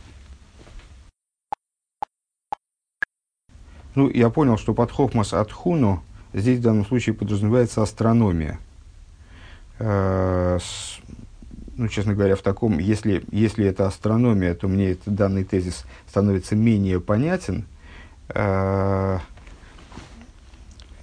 Ну, 3.95 4.11
я 4.11 4.29
понял, 4.29 4.59
что 4.59 4.75
под 4.75 4.93
хохмас 4.93 5.33
от 5.33 5.51
хуно 5.51 6.03
здесь 6.35 6.59
в 6.59 6.63
данном 6.63 6.85
случае 6.85 7.15
подразумевается 7.15 7.83
астрономия– 7.83 8.59
Э, 9.79 10.59
ну, 11.77 11.89
честно 11.89 12.15
говоря, 12.15 12.37
в 12.37 12.43
таком, 12.43 12.79
если, 12.79 13.23
если 13.31 13.67
это 13.67 13.87
астрономия, 13.87 14.55
то 14.55 14.67
мне 14.67 14.93
этот 14.93 15.15
данный 15.15 15.45
тезис 15.45 15.85
становится 16.09 16.57
менее 16.57 17.01
понятен. 17.01 17.67
Э, 18.31 19.19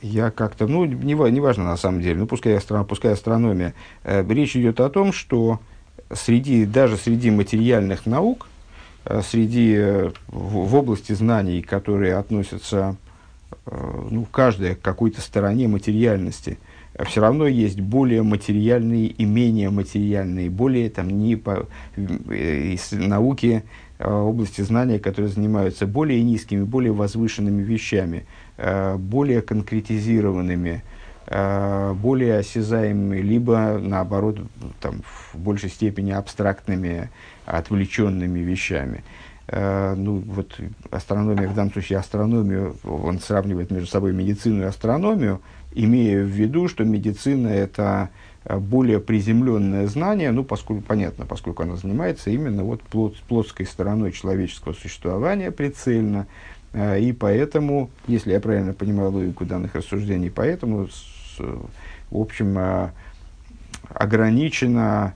я 0.01 0.31
как-то, 0.31 0.67
ну, 0.67 0.86
не, 0.86 1.13
не 1.13 1.39
важно 1.39 1.65
на 1.65 1.77
самом 1.77 2.01
деле, 2.01 2.19
ну, 2.19 2.27
пускай, 2.27 2.55
астро, 2.55 2.83
пускай 2.83 3.13
астрономия. 3.13 3.73
Э, 4.03 4.25
речь 4.27 4.55
идет 4.55 4.79
о 4.79 4.89
том, 4.89 5.13
что 5.13 5.59
среди, 6.12 6.65
даже 6.65 6.97
среди 6.97 7.29
материальных 7.29 8.05
наук, 8.05 8.47
среди, 9.29 9.77
в, 10.27 10.67
в 10.67 10.75
области 10.75 11.12
знаний, 11.12 11.62
которые 11.62 12.15
относятся, 12.15 12.95
ну, 13.65 14.25
каждая 14.31 14.75
к 14.75 14.81
какой-то 14.81 15.21
стороне 15.21 15.67
материальности– 15.67 16.57
все 16.99 17.21
равно 17.21 17.47
есть 17.47 17.79
более 17.79 18.21
материальные 18.21 19.08
и 19.08 19.25
менее 19.25 19.69
материальные, 19.71 20.49
более 20.49 20.89
там 20.89 21.08
не 21.08 21.36
по, 21.36 21.67
э, 21.95 22.73
из 22.73 22.91
науки 22.91 23.63
э, 23.97 24.12
области 24.12 24.62
знания, 24.62 24.99
которые 24.99 25.29
занимаются 25.32 25.88
более 25.88 26.21
низкими, 26.21 26.63
более 26.63 26.93
возвышенными 26.93 27.63
вещами, 27.63 28.25
э, 28.58 28.95
более 28.97 29.41
конкретизированными, 29.41 30.84
более 31.25 32.39
осязаемыми, 32.39 33.21
либо 33.21 33.79
наоборот 33.82 34.39
там, 34.82 35.01
в 35.06 35.39
большей 35.39 35.69
степени 35.69 36.12
абстрактными, 36.12 37.10
отвлеченными 37.45 38.39
вещами. 38.39 39.06
Ну, 39.49 40.21
вот 40.27 40.60
астрономия, 40.91 41.47
в 41.47 41.56
данном 41.56 41.71
случае 41.71 41.99
астрономию, 41.99 42.75
он 42.84 43.19
сравнивает 43.19 43.71
между 43.71 43.88
собой 43.88 44.12
медицину 44.12 44.63
и 44.63 44.65
астрономию, 44.65 45.41
имея 45.75 46.23
в 46.23 46.27
виду, 46.27 46.67
что 46.67 46.83
медицина– 46.83 47.47
это 47.49 48.09
э, 48.45 48.57
более 48.57 48.99
приземленное 48.99 49.88
знание, 49.88 50.31
ну, 50.31 50.43
поскольку, 50.43 50.83
понятно, 50.83 51.25
поскольку 51.25 51.63
она 51.63 51.75
занимается 51.75 52.29
именно 52.29 52.63
вот 52.63 52.81
плот, 52.81 53.15
плотской 53.27 53.65
стороной 53.65 54.12
человеческого 54.12 54.73
существования 54.73 55.51
прицельно, 55.51 56.27
э, 56.73 56.99
и 56.99 57.13
поэтому, 57.13 57.89
если 58.07 58.31
я 58.31 58.39
правильно 58.39 58.73
понимаю 58.73 59.12
логику 59.12 59.45
данных 59.45 59.75
рассуждений, 59.75 60.31
поэтому, 60.31 60.88
с, 60.88 61.39
в 61.39 62.17
общем, 62.17 62.57
э, 62.57 62.89
ограничена 63.89 65.13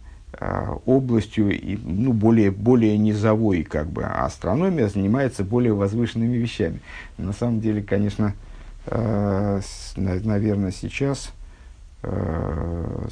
областью 0.86 1.52
ну, 1.84 2.14
более, 2.14 2.52
более 2.52 2.96
низовой, 2.96 3.64
как 3.64 3.88
бы, 3.88 4.04
а 4.04 4.26
астрономия 4.26 4.88
занимается 4.88 5.44
более 5.44 5.74
возвышенными 5.74 6.36
вещами. 6.36 6.80
На 7.18 7.34
самом 7.34 7.60
деле, 7.60 7.82
конечно, 7.82 8.36
наверное, 8.90 10.72
сейчас, 10.72 11.32
э, 12.04 13.08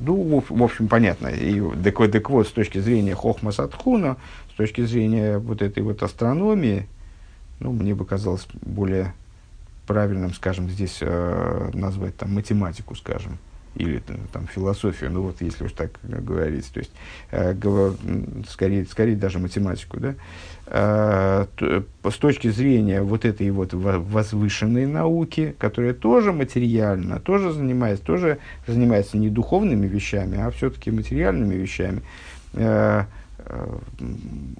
ну, 0.00 0.44
в 0.48 0.62
общем, 0.62 0.88
понятно. 0.88 1.28
И, 1.28 1.60
так, 1.82 2.12
так 2.12 2.30
вот, 2.30 2.46
с 2.46 2.52
точки 2.52 2.78
зрения 2.78 3.14
Хохма 3.14 3.52
Садхуна, 3.52 4.16
с 4.52 4.56
точки 4.56 4.84
зрения 4.84 5.38
вот 5.38 5.62
этой 5.62 5.82
вот 5.82 6.02
астрономии, 6.02 6.86
ну, 7.60 7.72
мне 7.72 7.94
бы 7.94 8.04
казалось 8.04 8.46
более 8.62 9.12
правильным, 9.86 10.32
скажем, 10.34 10.68
здесь 10.68 10.98
э, 11.00 11.70
назвать 11.72 12.16
там 12.16 12.34
математику, 12.34 12.94
скажем 12.94 13.38
или 13.78 14.02
там, 14.32 14.46
философию, 14.48 15.10
ну 15.12 15.22
вот 15.22 15.40
если 15.40 15.64
уж 15.64 15.72
так 15.72 15.92
говорить, 16.02 16.70
то 16.72 16.80
есть 16.80 16.90
э, 17.30 17.54
скорее, 18.48 18.84
скорее 18.86 19.16
даже 19.16 19.38
математику, 19.38 20.00
да, 20.00 20.14
э, 20.66 21.46
то, 21.54 22.10
с 22.10 22.16
точки 22.16 22.48
зрения 22.48 23.02
вот 23.02 23.24
этой 23.24 23.48
вот 23.50 23.72
возвышенной 23.72 24.86
науки, 24.86 25.54
которая 25.58 25.94
тоже 25.94 26.32
материальна, 26.32 27.20
тоже 27.20 27.52
занимается, 27.52 28.04
тоже 28.04 28.38
занимается 28.66 29.16
не 29.16 29.30
духовными 29.30 29.86
вещами, 29.86 30.38
а 30.40 30.50
все-таки 30.50 30.90
материальными 30.90 31.54
вещами, 31.54 32.02
э, 32.54 33.04
э, 33.38 33.78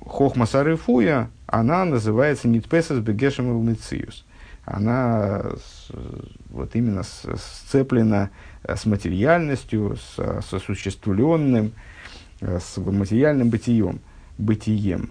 Хохма 0.07 0.47
Сарыфуя, 0.47 1.29
она 1.47 1.85
называется 1.85 2.47
Нитпесас 2.47 3.01
Бегешем 3.01 3.67
Мециус. 3.67 4.25
Она 4.65 5.45
вот 6.51 6.77
именно 6.77 7.03
сцеплена 7.03 8.29
с 8.67 8.87
материальностью, 8.87 9.97
с, 9.97 10.43
с 10.43 10.55
осуществленным, 10.55 11.73
э, 12.41 12.59
с 12.61 12.77
материальным 12.79 13.51
бытием, 13.51 14.01
бытием. 14.37 15.11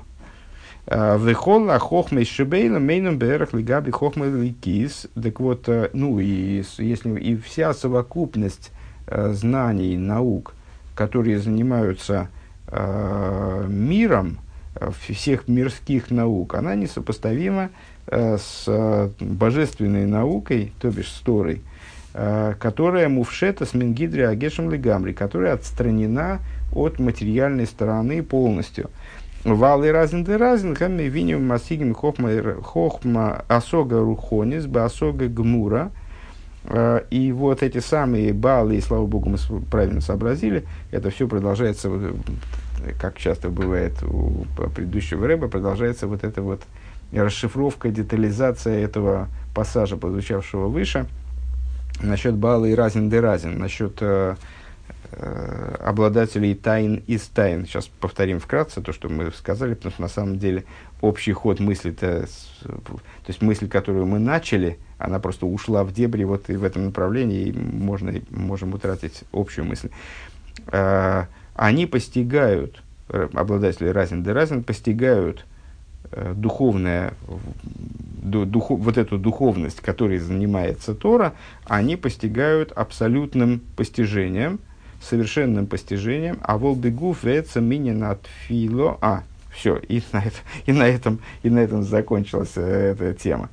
Э, 0.86 1.18
Вехола 1.18 1.80
хохмей 1.80 2.26
шибейла 2.26 2.80
мейном 2.80 3.18
берах 3.18 3.54
лигаби 3.54 3.92
хохмей 3.92 4.30
ликис. 4.30 5.08
Так 5.22 5.40
вот, 5.40 5.70
ну 5.94 6.20
и 6.20 6.64
если 6.78 7.20
и 7.20 7.36
вся 7.38 7.74
совокупность 7.74 8.72
знаний, 9.10 9.98
наук, 9.98 10.54
которые 10.94 11.40
занимаются 11.40 12.28
миром, 12.70 14.40
всех 15.00 15.48
мирских 15.48 16.12
наук, 16.12 16.56
она 16.56 16.76
несопоставима 16.76 17.70
с 18.06 19.10
божественной 19.22 20.06
наукой, 20.06 20.74
то 20.82 20.92
бишь 20.92 21.10
с 21.10 21.22
Торой, 21.22 21.62
Э, 21.62 21.77
которая 22.14 23.10
мувшета 23.10 23.66
с 23.66 23.74
Мингидри 23.74 24.22
Агешем 24.22 24.72
Легамри, 24.72 25.14
которая 25.14 25.54
отстранена 25.54 26.40
от 26.74 27.00
материальной 27.00 27.68
стороны 27.68 28.24
полностью. 28.24 28.90
Валы 29.44 29.92
разин 29.92 30.24
де 30.24 30.36
разин, 30.36 30.76
хамми 30.76 31.04
виним 31.04 31.48
масигим 31.48 31.94
хохма, 31.94 33.46
асога 33.48 34.00
рухонис, 34.00 34.66
ба 34.66 34.86
асога 34.86 35.28
гмура. 35.28 35.92
Э, 36.66 37.04
и 37.10 37.32
вот 37.32 37.64
эти 37.64 37.78
самые 37.80 38.34
баллы, 38.34 38.76
и 38.76 38.82
слава 38.82 39.06
богу, 39.06 39.30
мы 39.30 39.38
правильно 39.72 40.02
сообразили, 40.02 40.66
это 40.92 41.12
все 41.12 41.28
продолжается, 41.28 41.90
как 43.00 43.18
часто 43.18 43.50
бывает 43.50 43.94
у 44.04 44.46
предыдущего 44.74 45.26
рэба, 45.28 45.48
продолжается 45.48 46.08
вот 46.08 46.26
эта 46.26 46.42
вот 46.42 46.62
расшифровка, 47.14 47.90
детализация 47.90 48.84
этого 48.84 49.30
пассажа, 49.56 49.96
прозвучавшего 49.96 50.68
выше– 50.68 51.06
насчет 52.02 52.36
Баала 52.36 52.66
и 52.66 52.74
Разин 52.74 53.10
де 53.10 53.20
Разин, 53.20 53.58
насчет 53.58 53.98
э, 54.02 54.36
э, 55.12 55.76
обладателей 55.80 56.56
тайн 56.56 57.04
из 57.08 57.24
тайн. 57.24 57.66
Сейчас 57.66 57.88
повторим 57.88 58.40
вкратце 58.40 58.82
то, 58.82 58.94
что 58.94 59.10
мы 59.10 59.32
сказали, 59.32 59.74
потому 59.74 59.94
что 59.94 60.02
на 60.02 60.08
самом 60.08 60.38
деле 60.38 60.66
общий 61.02 61.34
ход 61.34 61.60
мысли, 61.60 61.92
-то, 61.92 62.28
то 62.64 63.00
есть 63.28 63.42
мысль, 63.42 63.68
которую 63.68 64.06
мы 64.06 64.20
начали, 64.20 64.78
она 64.98 65.20
просто 65.20 65.46
ушла 65.46 65.84
в 65.84 65.94
дебри 65.94 66.24
вот 66.24 66.50
и 66.50 66.56
в 66.56 66.64
этом 66.64 66.86
направлении, 66.86 67.48
и 67.48 67.54
можно, 67.54 68.14
можем 68.30 68.74
утратить 68.74 69.24
общую 69.32 69.66
мысль. 69.66 69.90
Э, 70.68 71.26
они 71.56 71.86
постигают, 71.86 72.84
э, 73.10 73.28
обладатели 73.34 73.90
Разин 73.90 74.24
де 74.24 74.32
Разин 74.32 74.64
постигают 74.64 75.46
э, 76.12 76.34
духовное 76.36 77.14
духу, 78.22 78.76
вот 78.76 78.98
эту 78.98 79.18
духовность, 79.18 79.82
которой 79.82 80.18
занимается 80.18 80.94
Тора, 80.94 81.34
они 81.66 81.96
постигают 81.96 82.72
абсолютным 82.72 83.62
постижением, 83.76 84.60
совершенным 85.02 85.68
постижением, 85.68 86.40
а 86.42 86.58
волбегу 86.58 87.16
веца 87.22 87.62
минина 87.62 88.18
фило, 88.48 88.98
а, 89.02 89.24
все, 89.52 89.78
и 89.78 90.02
на, 90.12 90.20
это, 90.20 90.38
и, 90.66 90.72
на 90.72 90.88
этом, 90.88 91.20
и 91.44 91.50
на 91.50 91.60
этом 91.60 91.84
закончилась 91.84 92.54
э, 92.56 92.96
эта 92.98 93.14
тема. 93.14 93.50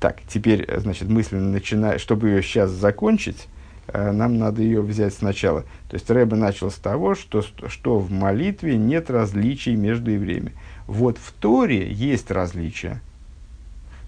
Так, 0.00 0.18
теперь, 0.28 0.68
значит, 0.78 1.08
мысленно 1.08 1.50
начиная, 1.50 1.98
чтобы 1.98 2.28
ее 2.28 2.42
сейчас 2.42 2.70
закончить, 2.70 3.48
э, 3.88 4.10
нам 4.12 4.38
надо 4.38 4.62
ее 4.62 4.82
взять 4.82 5.14
сначала. 5.14 5.62
То 5.88 5.94
есть 5.94 6.10
Рэбе 6.10 6.36
начал 6.36 6.70
с 6.70 6.74
того, 6.74 7.14
что, 7.14 7.42
что 7.42 7.98
в 7.98 8.10
молитве 8.10 8.76
нет 8.76 9.10
различий 9.10 9.76
между 9.76 10.10
евреями. 10.10 10.52
Вот 10.86 11.18
в 11.18 11.32
Торе 11.32 11.90
есть 11.90 12.30
различия 12.30 13.00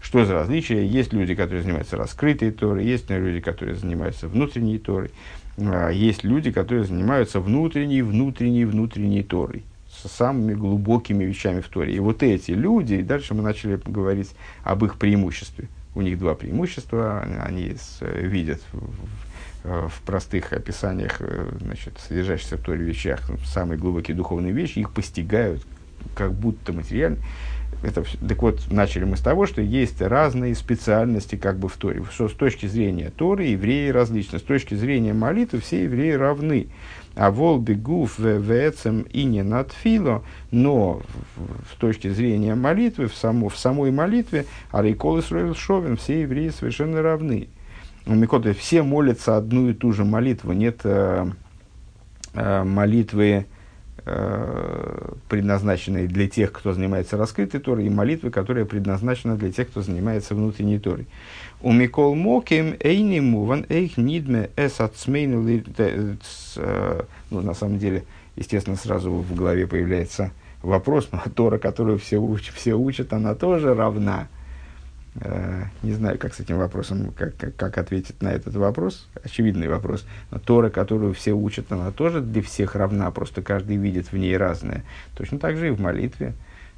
Что 0.02 0.24
за 0.24 0.34
различие? 0.34 0.86
Есть 0.86 1.12
люди, 1.12 1.34
которые 1.34 1.62
занимаются 1.62 1.96
раскрытой 1.96 2.50
Торой, 2.50 2.84
есть 2.84 3.08
люди, 3.08 3.40
которые 3.40 3.76
занимаются 3.76 4.28
внутренней 4.28 4.78
Торой, 4.78 5.10
а, 5.58 5.90
есть 5.90 6.22
люди, 6.22 6.52
которые 6.52 6.84
занимаются 6.84 7.40
внутренней, 7.40 8.02
внутренней, 8.02 8.64
внутренней 8.64 9.22
Торой 9.22 9.64
с 9.88 10.08
самыми 10.08 10.54
глубокими 10.54 11.24
вещами 11.24 11.60
в 11.60 11.68
Торе. 11.68 11.94
И 11.94 12.00
вот 12.00 12.22
эти 12.22 12.50
люди, 12.50 13.00
дальше 13.00 13.34
мы 13.34 13.42
начали 13.42 13.80
говорить 13.84 14.30
об 14.62 14.84
их 14.84 14.96
преимуществе. 14.96 15.68
У 15.94 16.02
них 16.02 16.18
два 16.18 16.34
преимущества, 16.34 17.22
они 17.42 17.74
видят 18.00 18.60
в, 18.72 19.88
в 19.88 20.02
простых 20.04 20.52
описаниях, 20.52 21.16
э, 21.20 21.50
значит, 21.60 21.94
содержащихся 22.06 22.58
в 22.58 22.60
Торе 22.60 22.84
вещах, 22.84 23.22
самые 23.46 23.78
глубокие 23.78 24.14
духовные 24.14 24.52
вещи, 24.52 24.80
их 24.80 24.92
постигают 24.92 25.64
как 26.14 26.32
будто 26.32 26.72
материально. 26.72 27.18
Это, 27.82 28.05
так 28.26 28.42
вот, 28.42 28.70
начали 28.70 29.05
мы 29.05 29.16
с 29.16 29.20
того, 29.20 29.47
что 29.47 29.61
есть 29.61 30.01
разные 30.01 30.55
специальности 30.55 31.36
как 31.36 31.59
бы 31.59 31.68
в 31.68 31.76
Торе. 31.76 32.03
Что 32.11 32.28
с 32.28 32.32
точки 32.32 32.66
зрения 32.66 33.12
Торы 33.14 33.44
евреи 33.44 33.90
различны, 33.90 34.38
с 34.38 34.42
точки 34.42 34.74
зрения 34.74 35.12
молитвы 35.12 35.61
все 35.61 35.84
евреи 35.84 36.12
равны. 36.12 36.68
А 37.14 37.30
вол 37.30 37.59
бегуф 37.59 38.18
вецем 38.18 39.03
и 39.03 39.24
не 39.24 39.42
надфило, 39.42 40.22
но 40.51 41.01
с 41.72 41.76
точки 41.76 42.09
зрения 42.09 42.55
молитвы, 42.55 43.07
в, 43.07 43.14
само, 43.14 43.49
в 43.49 43.57
самой 43.57 43.90
молитве, 43.90 44.47
арейкол 44.70 45.18
и 45.18 45.22
шовен, 45.22 45.97
все 45.97 46.22
евреи 46.22 46.51
совершенно 46.51 47.03
равны. 47.03 47.49
У 48.07 48.14
Микоты 48.14 48.53
все 48.53 48.82
молятся 48.82 49.36
одну 49.36 49.70
и 49.70 49.74
ту 49.74 49.92
же 49.92 50.05
молитву, 50.05 50.53
нет 50.53 50.80
э, 50.84 51.26
э, 52.34 52.62
молитвы, 52.64 53.47
э, 54.07 55.12
предназначенной 55.28 56.07
для 56.07 56.28
тех, 56.28 56.52
кто 56.52 56.72
занимается 56.72 57.16
раскрытой 57.16 57.61
Торой, 57.61 57.86
и 57.86 57.90
молитвы, 57.90 58.30
которая 58.30 58.64
предназначена 58.64 59.36
для 59.36 59.52
тех, 59.52 59.68
кто 59.68 59.82
занимается 59.82 60.34
внутренней 60.34 60.78
Торой. 60.78 61.07
У 61.61 61.72
Микол 61.72 62.14
Моким 62.14 62.76
Эйни 62.80 63.20
Муван 63.20 63.66
Эйх 63.68 63.96
Нидме 63.96 64.50
Эс 64.57 64.80
Ацмейну 64.80 65.46
э, 65.48 67.02
Ну, 67.30 67.40
на 67.40 67.54
самом 67.54 67.78
деле, 67.78 68.04
естественно, 68.36 68.76
сразу 68.76 69.11
в 69.11 69.34
голове 69.34 69.66
появляется 69.66 70.32
вопрос, 70.62 71.09
но 71.12 71.20
Тора, 71.34 71.59
которую 71.59 71.98
все, 71.98 72.18
уч, 72.18 72.50
все 72.52 72.74
учат, 72.74 73.12
она 73.12 73.34
тоже 73.34 73.74
равна. 73.74 74.28
Э, 75.20 75.64
не 75.82 75.92
знаю, 75.92 76.18
как 76.18 76.34
с 76.34 76.40
этим 76.40 76.58
вопросом, 76.58 77.12
как, 77.16 77.36
как, 77.36 77.56
как 77.56 77.78
ответить 77.78 78.22
на 78.22 78.28
этот 78.28 78.54
вопрос. 78.56 79.08
Очевидный 79.22 79.68
вопрос. 79.68 80.06
Но 80.30 80.38
Тора, 80.38 80.70
которую 80.70 81.14
все 81.14 81.32
учат, 81.32 81.72
она 81.72 81.90
тоже 81.90 82.20
для 82.20 82.42
всех 82.42 82.74
равна, 82.74 83.10
просто 83.10 83.42
каждый 83.42 83.76
видит 83.76 84.12
в 84.12 84.16
ней 84.16 84.36
разное. 84.36 84.84
Точно 85.14 85.38
так 85.38 85.56
же 85.56 85.68
и 85.68 85.70
в 85.70 85.80
молитве. 85.80 86.34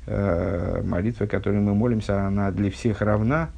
Э, 0.07 0.83
молитва, 0.85 1.27
которой 1.27 1.61
мы 1.61 1.75
молимся, 1.75 2.27
она 2.27 2.51
для 2.51 2.71
всех 2.71 3.03
равна, 3.03 3.51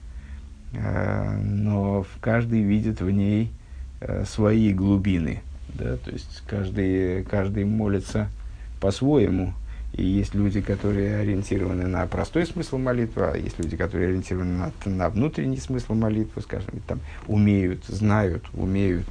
Э, 0.72 1.36
но 1.42 2.06
каждый 2.20 2.62
видит 2.62 3.00
в 3.00 3.10
ней 3.10 3.52
свои 4.24 4.72
глубины. 4.72 5.42
Да? 5.74 5.96
То 5.96 6.10
есть 6.10 6.42
каждый, 6.46 7.22
каждый 7.24 7.64
молится 7.64 8.28
по-своему. 8.80 9.52
И 9.92 10.04
есть 10.04 10.34
люди, 10.34 10.60
которые 10.60 11.16
ориентированы 11.16 11.86
на 11.86 12.06
простой 12.06 12.46
смысл 12.46 12.78
молитвы, 12.78 13.24
а 13.24 13.36
есть 13.36 13.58
люди, 13.58 13.76
которые 13.76 14.08
ориентированы 14.10 14.72
на, 14.84 14.90
на 14.90 15.10
внутренний 15.10 15.58
смысл 15.58 15.94
молитвы, 15.94 16.42
скажем, 16.42 16.70
там, 16.86 17.00
умеют, 17.26 17.84
знают, 17.86 18.44
умеют 18.54 19.06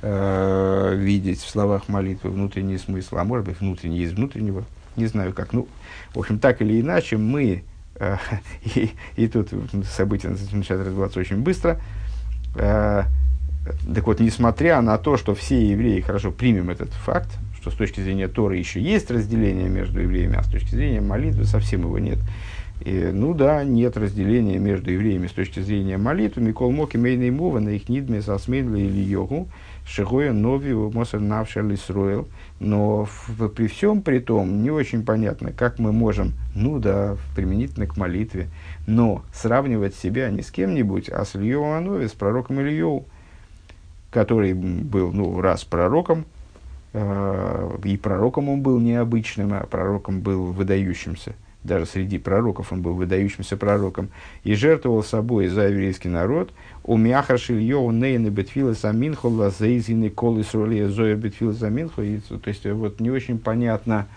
э, 0.00 0.94
видеть 0.96 1.40
в 1.40 1.50
словах 1.50 1.88
молитвы 1.88 2.30
внутренний 2.30 2.78
смысл, 2.78 3.16
а 3.16 3.24
может 3.24 3.46
быть, 3.46 3.60
внутренний 3.60 4.02
из 4.02 4.12
внутреннего, 4.12 4.64
не 4.96 5.06
знаю 5.06 5.32
как. 5.32 5.52
Ну, 5.52 5.66
в 6.14 6.18
общем, 6.20 6.38
так 6.38 6.62
или 6.62 6.80
иначе, 6.80 7.16
мы 7.16 7.64
Э, 7.96 8.16
и, 8.74 8.90
и 9.16 9.28
тут 9.28 9.50
события 9.88 10.28
начинают 10.28 10.86
развиваться 10.86 11.20
очень 11.20 11.38
быстро. 11.38 11.80
Э, 12.56 13.04
так 13.94 14.06
вот, 14.06 14.20
несмотря 14.20 14.80
на 14.80 14.98
то, 14.98 15.16
что 15.16 15.34
все 15.34 15.64
евреи, 15.64 16.00
хорошо, 16.00 16.32
примем 16.32 16.70
этот 16.70 16.90
факт, 16.92 17.30
что 17.62 17.70
с 17.70 17.74
точки 17.74 18.00
зрения 18.00 18.26
Торы 18.26 18.56
еще 18.56 18.80
есть 18.80 19.08
разделение 19.08 19.68
между 19.68 20.00
евреями, 20.00 20.36
а 20.36 20.42
с 20.42 20.48
точки 20.48 20.74
зрения 20.74 21.00
молитвы 21.00 21.44
совсем 21.44 21.82
его 21.82 21.96
нет. 22.00 22.18
И, 22.84 23.10
ну 23.12 23.34
да, 23.34 23.62
нет 23.62 23.96
разделения 23.96 24.58
между 24.58 24.90
евреями 24.90 25.28
с 25.28 25.32
точки 25.32 25.60
зрения 25.60 25.96
молитвы. 25.96 26.42
Микол 26.42 26.72
Моки 26.72 26.96
Мейный 26.96 27.30
Мова 27.30 27.60
на 27.60 27.68
их 27.68 27.88
нидме 27.88 28.20
сосмейнли 28.20 28.80
или 28.80 29.00
йогу. 29.00 29.46
Шигоя 29.86 30.32
Нови 30.32 30.72
Мосер 30.72 31.20
Навшер. 31.20 31.64
Но 32.58 33.04
в, 33.04 33.48
при 33.50 33.68
всем 33.68 34.02
при 34.02 34.18
том 34.18 34.64
не 34.64 34.72
очень 34.72 35.04
понятно, 35.04 35.52
как 35.52 35.78
мы 35.78 35.92
можем, 35.92 36.32
ну 36.56 36.80
да, 36.80 37.16
применительно 37.36 37.86
к 37.86 37.96
молитве, 37.96 38.48
но 38.88 39.22
сравнивать 39.32 39.94
себя 39.94 40.30
не 40.30 40.42
с 40.42 40.50
кем-нибудь, 40.50 41.08
а 41.10 41.24
с 41.24 41.36
Ильей 41.36 41.54
Анови, 41.54 42.08
с 42.08 42.12
пророком 42.12 42.58
Ильей, 42.60 43.04
который 44.10 44.52
был, 44.54 45.12
ну, 45.12 45.40
раз 45.40 45.64
пророком, 45.64 46.24
и 46.94 47.96
пророком 47.96 48.50
он 48.50 48.60
был 48.60 48.78
необычным, 48.78 49.54
а 49.54 49.66
пророком 49.66 50.20
был 50.20 50.52
выдающимся. 50.52 51.34
Даже 51.64 51.86
среди 51.86 52.18
пророков 52.18 52.72
он 52.72 52.82
был 52.82 52.94
выдающимся 52.94 53.56
пророком, 53.56 54.10
и 54.42 54.54
жертвовал 54.54 55.04
собой 55.04 55.46
за 55.46 55.68
еврейский 55.68 56.08
народ, 56.08 56.52
у 56.82 56.96
мяха 56.96 57.38
шильё 57.38 57.88
нейны 57.92 58.28
бетфила 58.28 58.74
саминху 58.74 59.28
лазейзины 59.28 60.10
колы 60.10 60.42
сролия 60.42 60.88
зоя 60.88 61.14
бетфила 61.14 61.52
саминху. 61.52 62.02
То 62.02 62.48
есть, 62.48 62.66
вот 62.66 62.98
не 62.98 63.10
очень 63.10 63.38
понятна 63.38 64.08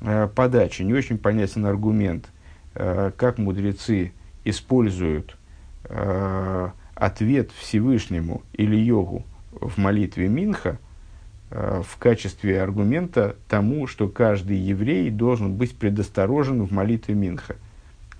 э, 0.00 0.28
подача, 0.34 0.82
не 0.82 0.92
очень 0.92 1.16
понятен 1.16 1.64
аргумент, 1.64 2.28
э, 2.74 3.12
как 3.16 3.38
мудрецы 3.38 4.12
используют 4.44 5.36
э, 5.84 6.70
ответ 6.96 7.52
Всевышнему 7.56 8.42
или 8.52 8.74
йогу 8.74 9.24
в 9.52 9.78
молитве 9.78 10.26
Минха– 10.26 10.78
Э, 10.89 10.89
в 11.50 11.98
качестве 11.98 12.62
аргумента 12.62 13.36
тому, 13.48 13.86
что 13.86 14.08
каждый 14.08 14.56
еврей 14.56 15.10
должен 15.10 15.54
быть 15.54 15.76
предосторожен 15.76 16.62
в 16.62 16.72
молитве 16.72 17.14
Минха. 17.14 17.56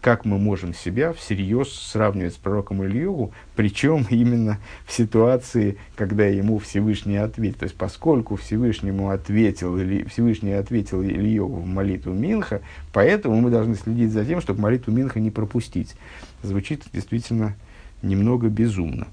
Как 0.01 0.25
мы 0.25 0.39
можем 0.39 0.73
себя 0.73 1.13
всерьез 1.13 1.69
сравнивать 1.69 2.33
с 2.33 2.39
пророком 2.39 2.83
Ильеву, 2.83 3.33
причем 3.55 4.07
именно 4.09 4.59
в 4.87 4.93
ситуации, 4.93 5.77
когда 5.95 6.25
ему 6.25 6.59
Всевышний 6.59 7.19
ответил. 7.19 7.59
То 7.59 7.65
есть, 7.65 7.77
поскольку 7.77 8.37
Всевышнему 8.37 9.11
ответил, 9.11 9.77
или 9.77 10.05
Всевышний 10.05 10.55
ответил 10.55 11.03
Ильеву 11.03 11.57
в 11.57 11.67
молитву 11.67 12.15
Минха, 12.15 12.63
поэтому 12.95 13.41
мы 13.43 13.51
должны 13.51 13.75
следить 13.75 14.11
за 14.11 14.25
тем, 14.25 14.41
чтобы 14.41 14.63
молитву 14.63 14.91
Минха 14.91 15.21
не 15.21 15.31
пропустить. 15.31 15.95
Звучит 16.43 16.85
действительно 16.93 17.55
немного 18.03 18.49
безумно. 18.49 19.07